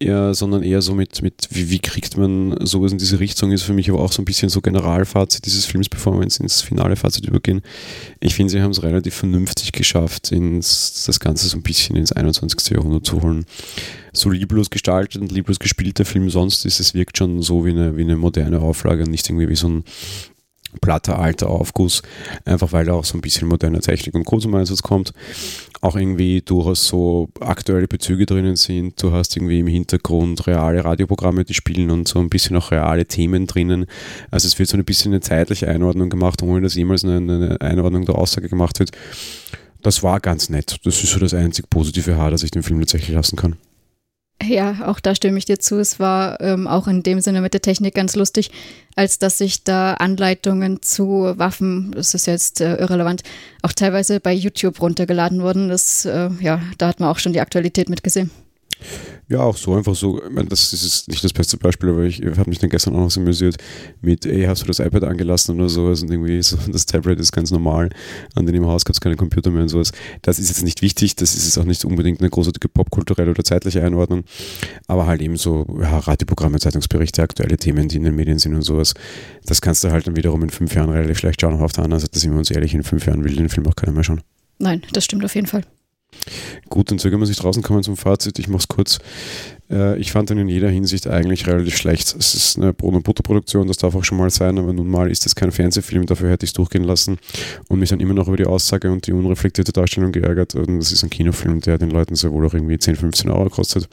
eher, 0.00 0.34
sondern 0.34 0.62
eher 0.62 0.80
so 0.82 0.94
mit, 0.94 1.22
mit 1.22 1.48
wie, 1.50 1.70
wie 1.70 1.78
kriegt 1.78 2.16
man 2.16 2.56
sowas 2.66 2.90
in 2.90 2.98
diese 2.98 3.20
Richtung, 3.20 3.52
ist 3.52 3.62
für 3.62 3.74
mich 3.74 3.88
aber 3.90 4.00
auch 4.00 4.12
so 4.12 4.22
ein 4.22 4.24
bisschen 4.24 4.48
so 4.48 4.60
Generalfazit 4.60 5.44
dieses 5.44 5.66
Films, 5.66 5.88
bevor 5.88 6.14
wir 6.14 6.22
ins 6.22 6.62
finale 6.62 6.96
Fazit 6.96 7.26
übergehen. 7.26 7.60
Ich 8.18 8.34
finde, 8.34 8.50
sie 8.50 8.62
haben 8.62 8.70
es 8.70 8.82
relativ 8.82 9.14
vernünftig 9.14 9.72
geschafft, 9.72 10.32
ins, 10.32 11.04
das 11.06 11.20
Ganze 11.20 11.48
so 11.48 11.56
ein 11.56 11.62
bisschen 11.62 11.96
ins 11.96 12.12
21. 12.12 12.70
Jahrhundert 12.70 13.04
zu 13.04 13.22
holen. 13.22 13.44
So 14.12 14.30
lieblos 14.30 14.70
gestaltet 14.70 15.20
und 15.20 15.30
lieblos 15.30 15.58
gespielt 15.58 15.98
der 15.98 16.06
Film 16.06 16.30
sonst 16.30 16.64
ist, 16.64 16.80
es 16.80 16.94
wirkt 16.94 17.18
schon 17.18 17.42
so 17.42 17.64
wie 17.64 17.70
eine, 17.70 17.96
wie 17.96 18.02
eine 18.02 18.16
moderne 18.16 18.60
Auflage 18.60 19.04
und 19.04 19.10
nicht 19.10 19.28
irgendwie 19.28 19.48
wie 19.48 19.56
so 19.56 19.68
ein 19.68 19.84
platter 20.80 21.18
alter 21.18 21.50
Aufguss, 21.50 22.02
einfach 22.44 22.72
weil 22.72 22.84
da 22.84 22.92
auch 22.92 23.04
so 23.04 23.18
ein 23.18 23.20
bisschen 23.20 23.48
moderne 23.48 23.80
Technik 23.80 24.14
und 24.14 24.24
Co. 24.24 24.38
zum 24.38 24.54
Einsatz 24.54 24.82
kommt. 24.82 25.12
Auch 25.80 25.96
irgendwie 25.96 26.42
durchaus 26.42 26.86
so 26.86 27.28
aktuelle 27.40 27.88
Bezüge 27.88 28.26
drinnen 28.26 28.56
sind. 28.56 29.02
Du 29.02 29.12
hast 29.12 29.36
irgendwie 29.36 29.60
im 29.60 29.66
Hintergrund 29.66 30.46
reale 30.46 30.84
Radioprogramme, 30.84 31.44
die 31.44 31.54
spielen 31.54 31.90
und 31.90 32.06
so 32.06 32.18
ein 32.18 32.28
bisschen 32.28 32.56
auch 32.56 32.70
reale 32.70 33.06
Themen 33.06 33.46
drinnen. 33.46 33.86
Also 34.30 34.46
es 34.46 34.58
wird 34.58 34.68
so 34.68 34.76
ein 34.76 34.84
bisschen 34.84 35.12
eine 35.12 35.20
zeitliche 35.20 35.68
Einordnung 35.68 36.10
gemacht, 36.10 36.42
ohne 36.42 36.60
dass 36.60 36.74
jemals 36.74 37.04
eine, 37.04 37.56
Einordnung 37.60 38.04
der 38.04 38.16
Aussage 38.16 38.48
gemacht 38.48 38.78
wird. 38.78 38.90
Das 39.82 40.02
war 40.02 40.20
ganz 40.20 40.50
nett. 40.50 40.76
Das 40.84 41.02
ist 41.02 41.12
so 41.12 41.18
das 41.18 41.32
einzig 41.32 41.70
positive 41.70 42.16
Haar, 42.16 42.30
das 42.30 42.42
ich 42.42 42.50
dem 42.50 42.62
Film 42.62 42.80
tatsächlich 42.80 43.14
lassen 43.14 43.36
kann. 43.36 43.56
Ja, 44.42 44.86
auch 44.86 45.00
da 45.00 45.14
stimme 45.14 45.36
ich 45.36 45.44
dir 45.44 45.58
zu. 45.58 45.78
Es 45.78 46.00
war 46.00 46.40
ähm, 46.40 46.66
auch 46.66 46.88
in 46.88 47.02
dem 47.02 47.20
Sinne 47.20 47.42
mit 47.42 47.52
der 47.52 47.60
Technik 47.60 47.94
ganz 47.94 48.16
lustig, 48.16 48.50
als 48.96 49.18
dass 49.18 49.36
sich 49.36 49.64
da 49.64 49.94
Anleitungen 49.94 50.80
zu 50.82 51.34
Waffen, 51.36 51.92
das 51.92 52.14
ist 52.14 52.26
jetzt 52.26 52.60
äh, 52.60 52.76
irrelevant, 52.76 53.22
auch 53.62 53.72
teilweise 53.72 54.18
bei 54.18 54.32
YouTube 54.32 54.80
runtergeladen 54.80 55.42
wurden. 55.42 55.68
Das, 55.68 56.06
äh, 56.06 56.30
ja, 56.40 56.62
da 56.78 56.88
hat 56.88 57.00
man 57.00 57.10
auch 57.10 57.18
schon 57.18 57.34
die 57.34 57.40
Aktualität 57.40 57.90
mitgesehen. 57.90 58.30
Ja, 59.28 59.40
auch 59.40 59.56
so 59.56 59.74
einfach 59.74 59.94
so. 59.94 60.20
Ich 60.24 60.30
meine, 60.30 60.48
das 60.48 60.72
ist 60.72 61.08
nicht 61.08 61.22
das 61.22 61.32
beste 61.32 61.56
Beispiel, 61.56 61.90
aber 61.90 62.02
ich, 62.02 62.20
ich 62.20 62.36
habe 62.36 62.50
mich 62.50 62.58
dann 62.58 62.68
gestern 62.68 62.94
auch 62.96 63.00
noch 63.00 63.10
so 63.10 63.20
amüsiert 63.20 63.56
mit, 64.00 64.26
ey, 64.26 64.42
hast 64.42 64.62
du 64.62 64.66
das 64.66 64.80
iPad 64.80 65.04
angelassen 65.04 65.56
oder 65.56 65.68
sowas 65.68 66.02
und 66.02 66.10
irgendwie 66.10 66.42
so, 66.42 66.56
das 66.72 66.84
Tablet 66.84 67.20
ist 67.20 67.30
ganz 67.30 67.52
normal. 67.52 67.90
An 68.34 68.46
dem 68.46 68.66
Haus 68.66 68.84
gab 68.84 68.94
es 68.94 69.00
keine 69.00 69.14
Computer 69.14 69.50
mehr 69.50 69.62
und 69.62 69.68
sowas. 69.68 69.92
Das 70.22 70.40
ist 70.40 70.48
jetzt 70.48 70.64
nicht 70.64 70.82
wichtig, 70.82 71.14
das 71.14 71.34
ist 71.34 71.44
jetzt 71.44 71.58
auch 71.58 71.64
nicht 71.64 71.84
unbedingt 71.84 72.20
eine 72.20 72.28
großartige 72.28 72.68
popkulturelle 72.68 73.30
oder 73.30 73.44
zeitliche 73.44 73.84
Einordnung, 73.84 74.24
aber 74.88 75.06
halt 75.06 75.22
eben 75.22 75.36
so 75.36 75.64
ja, 75.80 75.98
Radioprogramme, 75.98 76.58
Zeitungsberichte, 76.58 77.22
aktuelle 77.22 77.56
Themen, 77.56 77.86
die 77.86 77.98
in 77.98 78.04
den 78.04 78.16
Medien 78.16 78.40
sind 78.40 78.54
und 78.56 78.62
sowas. 78.62 78.94
Das 79.44 79.60
kannst 79.60 79.84
du 79.84 79.92
halt 79.92 80.08
dann 80.08 80.16
wiederum 80.16 80.42
in 80.42 80.50
fünf 80.50 80.74
Jahren 80.74 80.90
relativ 80.90 81.18
schlecht 81.18 81.40
schauen. 81.40 81.60
Auf 81.60 81.72
der 81.72 81.84
anderen 81.84 82.00
Seite 82.00 82.18
sind 82.18 82.32
wir 82.32 82.38
uns 82.38 82.50
ehrlich, 82.50 82.74
in 82.74 82.82
fünf 82.82 83.06
Jahren 83.06 83.22
will 83.22 83.36
den 83.36 83.48
Film 83.48 83.66
auch 83.68 83.76
keiner 83.76 83.92
mehr 83.92 84.02
schauen. 84.02 84.22
Nein, 84.58 84.82
das 84.92 85.04
stimmt 85.04 85.24
auf 85.24 85.34
jeden 85.34 85.46
Fall. 85.46 85.62
Gut, 86.68 86.90
dann 86.90 86.98
zögern 86.98 87.20
wir 87.20 87.26
sich 87.26 87.36
draußen 87.36 87.62
kommen 87.62 87.82
zum 87.82 87.96
Fazit. 87.96 88.38
Ich 88.38 88.48
mache 88.48 88.60
es 88.60 88.68
kurz. 88.68 88.98
Äh, 89.70 89.98
ich 89.98 90.12
fand 90.12 90.30
ihn 90.30 90.38
in 90.38 90.48
jeder 90.48 90.68
Hinsicht 90.68 91.06
eigentlich 91.06 91.46
relativ 91.46 91.76
schlecht. 91.76 92.14
Es 92.18 92.34
ist 92.34 92.58
eine 92.58 92.72
Brot- 92.72 92.94
und 92.94 93.02
Butterproduktion, 93.02 93.68
das 93.68 93.78
darf 93.78 93.94
auch 93.94 94.04
schon 94.04 94.18
mal 94.18 94.30
sein, 94.30 94.58
aber 94.58 94.72
nun 94.72 94.88
mal 94.88 95.10
ist 95.10 95.26
es 95.26 95.34
kein 95.34 95.52
Fernsehfilm, 95.52 96.06
dafür 96.06 96.30
hätte 96.30 96.44
ich 96.44 96.50
es 96.50 96.54
durchgehen 96.54 96.84
lassen 96.84 97.18
und 97.68 97.78
mich 97.78 97.90
dann 97.90 98.00
immer 98.00 98.14
noch 98.14 98.28
über 98.28 98.36
die 98.36 98.46
Aussage 98.46 98.90
und 98.90 99.06
die 99.06 99.12
unreflektierte 99.12 99.72
Darstellung 99.72 100.12
geärgert. 100.12 100.54
Und 100.54 100.78
das 100.78 100.92
ist 100.92 101.02
ein 101.02 101.10
Kinofilm, 101.10 101.60
der 101.60 101.78
den 101.78 101.90
Leuten 101.90 102.14
sehr 102.14 102.32
wohl 102.32 102.46
auch 102.46 102.54
irgendwie 102.54 102.78
10, 102.78 102.96
15 102.96 103.30
Euro 103.30 103.48
kostet. 103.48 103.88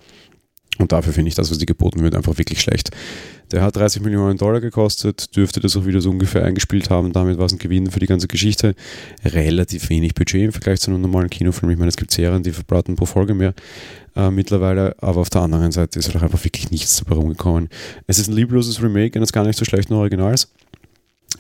Und 0.77 0.91
dafür 0.91 1.13
finde 1.13 1.29
ich 1.29 1.35
das, 1.35 1.49
was 1.49 1.57
die 1.57 1.65
geboten 1.65 2.01
wird, 2.01 2.15
einfach 2.15 2.37
wirklich 2.37 2.61
schlecht. 2.61 2.91
Der 3.51 3.61
hat 3.61 3.77
30 3.77 4.01
Millionen 4.01 4.37
Dollar 4.37 4.59
gekostet, 4.59 5.35
dürfte 5.35 5.61
das 5.61 5.77
auch 5.77 5.85
wieder 5.85 6.01
so 6.01 6.09
ungefähr 6.09 6.43
eingespielt 6.43 6.89
haben. 6.89 7.13
Damit 7.13 7.37
war 7.37 7.45
es 7.45 7.53
ein 7.53 7.59
Gewinn 7.59 7.89
für 7.89 7.99
die 7.99 8.05
ganze 8.05 8.27
Geschichte. 8.27 8.75
Relativ 9.23 9.89
wenig 9.89 10.15
Budget 10.15 10.43
im 10.43 10.51
Vergleich 10.51 10.81
zu 10.81 10.91
einem 10.91 11.01
normalen 11.01 11.29
Kinofilm. 11.29 11.71
Ich 11.71 11.77
meine, 11.77 11.89
es 11.89 11.95
gibt 11.95 12.11
Serien, 12.11 12.43
die 12.43 12.51
verbraten 12.51 12.95
pro 12.95 13.05
Folge 13.05 13.33
mehr 13.33 13.53
äh, 14.17 14.29
mittlerweile, 14.31 14.95
aber 15.01 15.21
auf 15.21 15.29
der 15.29 15.41
anderen 15.41 15.71
Seite 15.71 15.97
ist 15.97 16.13
halt 16.13 16.21
einfach 16.21 16.43
wirklich 16.43 16.71
nichts 16.71 16.97
dabei 16.97 17.15
rumgekommen. 17.15 17.69
Es 18.05 18.19
ist 18.19 18.27
ein 18.27 18.35
liebloses 18.35 18.81
Remake 18.81 19.17
eines 19.17 19.31
gar 19.31 19.45
nicht 19.45 19.57
so 19.57 19.63
schlechten 19.63 19.93
Originals. 19.93 20.51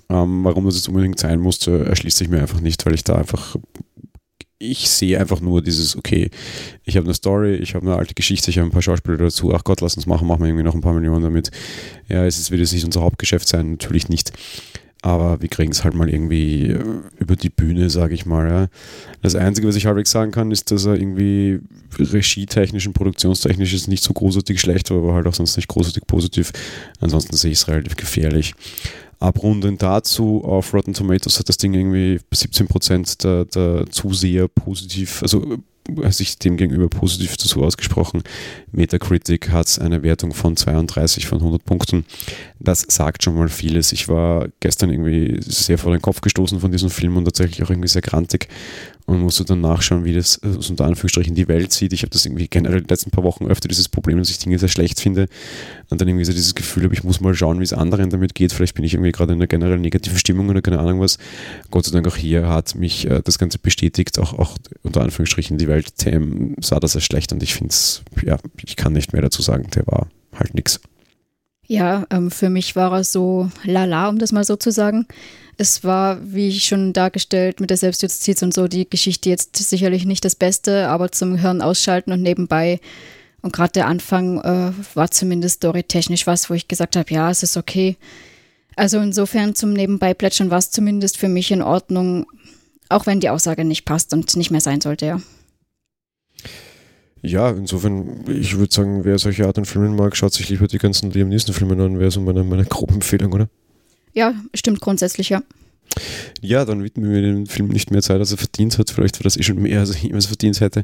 Ähm, 0.09 0.45
warum 0.45 0.65
das 0.65 0.75
jetzt 0.75 0.87
unbedingt 0.87 1.19
sein 1.19 1.39
musste, 1.39 1.85
erschließt 1.85 2.17
sich 2.17 2.29
mir 2.29 2.39
einfach 2.39 2.61
nicht, 2.61 2.85
weil 2.85 2.93
ich 2.93 3.03
da 3.03 3.15
einfach 3.15 3.57
ich 4.59 4.89
sehe 4.89 5.19
einfach 5.19 5.39
nur 5.39 5.61
dieses, 5.61 5.95
okay, 5.95 6.29
ich 6.83 6.97
habe 6.97 7.05
eine 7.05 7.13
Story, 7.13 7.55
ich 7.55 7.75
habe 7.75 7.85
eine 7.85 7.95
alte 7.95 8.15
Geschichte, 8.15 8.49
ich 8.49 8.57
habe 8.57 8.67
ein 8.67 8.71
paar 8.71 8.81
Schauspieler 8.81 9.17
dazu, 9.17 9.53
ach 9.53 9.63
Gott, 9.63 9.81
lass 9.81 9.95
uns 9.95 10.07
machen, 10.07 10.27
machen 10.27 10.41
wir 10.41 10.47
irgendwie 10.47 10.63
noch 10.63 10.73
ein 10.73 10.81
paar 10.81 10.93
Millionen 10.93 11.23
damit. 11.23 11.51
Ja, 12.07 12.25
es 12.25 12.49
wird 12.49 12.61
es 12.61 12.73
nicht 12.73 12.85
unser 12.85 13.01
Hauptgeschäft 13.01 13.47
sein, 13.47 13.71
natürlich 13.71 14.09
nicht. 14.09 14.31
Aber 15.03 15.41
wir 15.41 15.47
kriegen 15.47 15.71
es 15.71 15.83
halt 15.83 15.93
mal 15.93 16.09
irgendwie 16.09 16.71
äh, 16.71 16.83
über 17.19 17.35
die 17.35 17.49
Bühne, 17.49 17.91
sage 17.91 18.15
ich 18.15 18.25
mal. 18.25 18.49
Ja. 18.49 18.67
Das 19.21 19.35
Einzige, 19.35 19.67
was 19.67 19.75
ich 19.75 19.85
halbwegs 19.85 20.09
sagen 20.09 20.31
kann, 20.31 20.51
ist, 20.51 20.71
dass 20.71 20.85
er 20.85 20.95
irgendwie 20.95 21.59
regietechnisch 21.99 22.87
und 22.87 22.93
produktionstechnisch 22.93 23.73
ist 23.73 23.87
nicht 23.87 24.03
so 24.03 24.13
großartig 24.13 24.59
schlecht 24.59 24.91
aber 24.91 25.13
halt 25.13 25.27
auch 25.27 25.35
sonst 25.35 25.55
nicht 25.55 25.67
großartig 25.67 26.07
positiv. 26.07 26.51
Ansonsten 26.99 27.35
sehe 27.37 27.51
ich 27.51 27.59
es 27.59 27.67
relativ 27.67 27.95
gefährlich. 27.95 28.55
Abrundend 29.19 29.81
dazu, 29.81 30.43
auf 30.43 30.73
Rotten 30.73 30.93
Tomatoes 30.93 31.39
hat 31.39 31.49
das 31.49 31.57
Ding 31.57 31.73
irgendwie 31.73 32.19
17% 32.33 33.23
der, 33.23 33.45
der 33.45 33.89
Zuseher 33.89 34.47
positiv, 34.47 35.21
also 35.23 35.57
sich 36.09 36.37
dem 36.37 36.57
gegenüber 36.57 36.89
positiv 36.89 37.37
dazu 37.37 37.63
ausgesprochen. 37.63 38.23
Metacritic 38.71 39.49
hat 39.51 39.79
eine 39.79 40.03
Wertung 40.03 40.33
von 40.33 40.57
32 40.57 41.27
von 41.27 41.39
100 41.39 41.63
Punkten. 41.63 42.05
Das 42.59 42.85
sagt 42.87 43.23
schon 43.23 43.35
mal 43.35 43.49
vieles. 43.49 43.91
Ich 43.91 44.07
war 44.07 44.47
gestern 44.59 44.89
irgendwie 44.89 45.39
sehr 45.41 45.77
vor 45.77 45.91
den 45.91 46.01
Kopf 46.01 46.21
gestoßen 46.21 46.59
von 46.59 46.71
diesem 46.71 46.89
Film 46.89 47.17
und 47.17 47.25
tatsächlich 47.25 47.63
auch 47.63 47.69
irgendwie 47.69 47.87
sehr 47.87 48.01
grantig 48.01 48.47
und 49.07 49.21
musste 49.21 49.45
dann 49.45 49.61
nachschauen, 49.61 50.03
wie 50.03 50.13
das 50.13 50.37
äh, 50.43 50.47
unter 50.47 50.85
Anführungsstrichen 50.85 51.33
die 51.33 51.47
Welt 51.47 51.71
sieht. 51.71 51.93
Ich 51.93 52.01
habe 52.01 52.09
das 52.09 52.25
irgendwie 52.25 52.49
generell 52.49 52.81
die 52.81 52.89
letzten 52.89 53.09
paar 53.09 53.23
Wochen 53.23 53.47
öfter 53.47 53.69
dieses 53.69 53.87
Problem, 53.87 54.17
dass 54.17 54.29
ich 54.29 54.37
Dinge 54.37 54.59
sehr 54.59 54.67
schlecht 54.67 54.99
finde 54.99 55.27
und 55.89 56.01
dann 56.01 56.09
irgendwie 56.09 56.25
so 56.25 56.33
dieses 56.33 56.55
Gefühl 56.55 56.83
habe, 56.83 56.93
ich 56.93 57.05
muss 57.05 57.21
mal 57.21 57.33
schauen, 57.33 57.59
wie 57.59 57.63
es 57.63 57.71
anderen 57.71 58.09
damit 58.09 58.35
geht. 58.35 58.51
Vielleicht 58.51 58.75
bin 58.75 58.83
ich 58.83 58.93
irgendwie 58.93 59.13
gerade 59.13 59.31
in 59.31 59.39
einer 59.39 59.47
generell 59.47 59.79
negativen 59.79 60.19
Stimmung 60.19 60.49
oder 60.49 60.61
keine 60.61 60.79
Ahnung 60.79 60.99
was. 60.99 61.17
Gott 61.71 61.85
sei 61.85 61.91
Dank 61.91 62.05
auch 62.05 62.17
hier 62.17 62.49
hat 62.49 62.75
mich 62.75 63.09
äh, 63.09 63.21
das 63.23 63.39
Ganze 63.39 63.59
bestätigt, 63.59 64.19
auch, 64.19 64.33
auch 64.33 64.57
unter 64.83 65.01
Anführungsstrichen 65.01 65.57
die 65.57 65.69
Welt 65.69 65.97
TM 65.97 66.55
sah 66.59 66.81
das 66.81 66.95
als 66.95 67.05
schlecht 67.05 67.31
und 67.31 67.41
ich 67.41 67.55
finde 67.55 67.69
es, 67.69 68.03
ja, 68.23 68.37
ich 68.65 68.75
kann 68.75 68.91
nicht 68.91 69.13
mehr 69.13 69.21
dazu 69.21 69.41
sagen, 69.41 69.67
der 69.73 69.87
war 69.87 70.07
halt 70.33 70.53
nix. 70.53 70.81
Ja, 71.65 72.05
ähm, 72.09 72.29
für 72.29 72.49
mich 72.49 72.75
war 72.75 72.91
er 72.91 73.03
so 73.05 73.49
lala, 73.63 74.09
um 74.09 74.19
das 74.19 74.33
mal 74.33 74.43
so 74.43 74.57
zu 74.57 74.71
sagen. 74.71 75.05
Es 75.57 75.83
war, 75.83 76.19
wie 76.23 76.49
ich 76.49 76.65
schon 76.65 76.93
dargestellt, 76.93 77.59
mit 77.59 77.71
der 77.71 77.77
Selbstjustiz 77.77 78.41
und 78.43 78.53
so, 78.53 78.67
die 78.67 78.87
Geschichte 78.87 79.29
jetzt 79.29 79.55
sicherlich 79.55 80.05
nicht 80.05 80.23
das 80.23 80.35
Beste, 80.35 80.87
aber 80.87 81.11
zum 81.11 81.35
Hirn 81.35 81.61
ausschalten 81.61 82.11
und 82.11 82.21
nebenbei. 82.21 82.79
Und 83.41 83.53
gerade 83.53 83.71
der 83.73 83.87
Anfang 83.87 84.39
äh, 84.41 84.71
war 84.93 85.09
zumindest 85.09 85.57
storytechnisch 85.57 86.27
was, 86.27 86.49
wo 86.49 86.53
ich 86.53 86.67
gesagt 86.67 86.95
habe, 86.95 87.11
ja, 87.11 87.31
es 87.31 87.43
ist 87.43 87.57
okay. 87.57 87.97
Also 88.75 88.99
insofern 88.99 89.55
zum 89.55 89.73
Nebenbei 89.73 90.13
plätschern 90.13 90.51
war 90.51 90.59
es 90.59 90.69
zumindest 90.69 91.17
für 91.17 91.27
mich 91.27 91.49
in 91.51 91.63
Ordnung, 91.63 92.27
auch 92.89 93.07
wenn 93.07 93.19
die 93.19 93.29
Aussage 93.29 93.65
nicht 93.65 93.85
passt 93.85 94.13
und 94.13 94.35
nicht 94.35 94.51
mehr 94.51 94.61
sein 94.61 94.81
sollte, 94.81 95.07
ja. 95.07 95.21
Ja, 97.23 97.49
insofern, 97.49 98.23
ich 98.27 98.57
würde 98.57 98.73
sagen, 98.73 99.03
wer 99.03 99.17
solche 99.17 99.47
Art 99.47 99.55
von 99.55 99.65
Filmen 99.65 99.95
mag, 99.95 100.15
schaut 100.15 100.33
sich 100.33 100.47
lieber 100.49 100.67
die 100.67 100.77
ganzen 100.77 101.09
Liam 101.09 101.29
Neeson-Filme 101.29 101.83
an, 101.83 101.99
wäre 101.99 102.11
so 102.11 102.21
meine, 102.21 102.43
meine 102.43 102.65
grobe 102.65 102.93
Empfehlung, 102.93 103.33
oder? 103.33 103.49
Ja, 104.17 104.33
stimmt 104.55 104.81
grundsätzlich, 104.81 105.29
ja. 105.29 105.43
Ja, 106.41 106.65
dann 106.65 106.83
widmen 106.83 107.11
wir 107.11 107.21
dem 107.21 107.45
Film 107.45 107.67
nicht 107.67 107.91
mehr 107.91 108.01
Zeit, 108.01 108.17
als 108.17 108.31
er 108.31 108.39
verdient 108.39 108.79
hat. 108.79 108.89
Vielleicht 108.89 109.19
war 109.19 109.23
das 109.25 109.37
eh 109.37 109.43
schon 109.43 109.61
mehr, 109.61 109.79
als 109.79 109.91
er 109.91 110.01
jemals 110.01 110.25
verdient 110.25 110.59
hätte. 110.59 110.81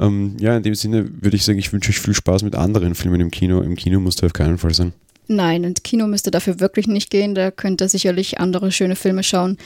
Ähm, 0.00 0.36
ja, 0.40 0.56
in 0.56 0.64
dem 0.64 0.74
Sinne 0.74 1.08
würde 1.22 1.36
ich 1.36 1.44
sagen, 1.44 1.60
ich 1.60 1.72
wünsche 1.72 1.90
euch 1.90 2.00
viel 2.00 2.14
Spaß 2.14 2.42
mit 2.42 2.56
anderen 2.56 2.96
Filmen 2.96 3.20
im 3.20 3.30
Kino. 3.30 3.60
Im 3.60 3.76
Kino 3.76 4.00
muss 4.00 4.16
der 4.16 4.26
auf 4.26 4.32
keinen 4.32 4.58
Fall 4.58 4.74
sein. 4.74 4.92
Nein, 5.28 5.62
ins 5.62 5.84
Kino 5.84 6.08
müsste 6.08 6.32
dafür 6.32 6.58
wirklich 6.58 6.88
nicht 6.88 7.10
gehen. 7.10 7.36
Da 7.36 7.52
könnt 7.52 7.80
ihr 7.80 7.88
sicherlich 7.88 8.40
andere 8.40 8.72
schöne 8.72 8.96
Filme 8.96 9.22
schauen. 9.22 9.56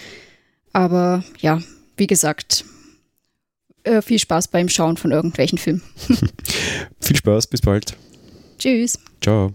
Aber 0.74 1.24
ja, 1.40 1.62
wie 1.96 2.08
gesagt, 2.08 2.66
äh, 3.84 4.02
viel 4.02 4.18
Spaß 4.18 4.48
beim 4.48 4.68
Schauen 4.68 4.98
von 4.98 5.12
irgendwelchen 5.12 5.56
Filmen. 5.56 5.80
viel 7.00 7.16
Spaß, 7.16 7.46
bis 7.46 7.62
bald. 7.62 7.96
Tschüss. 8.58 8.98
Ciao. 9.22 9.54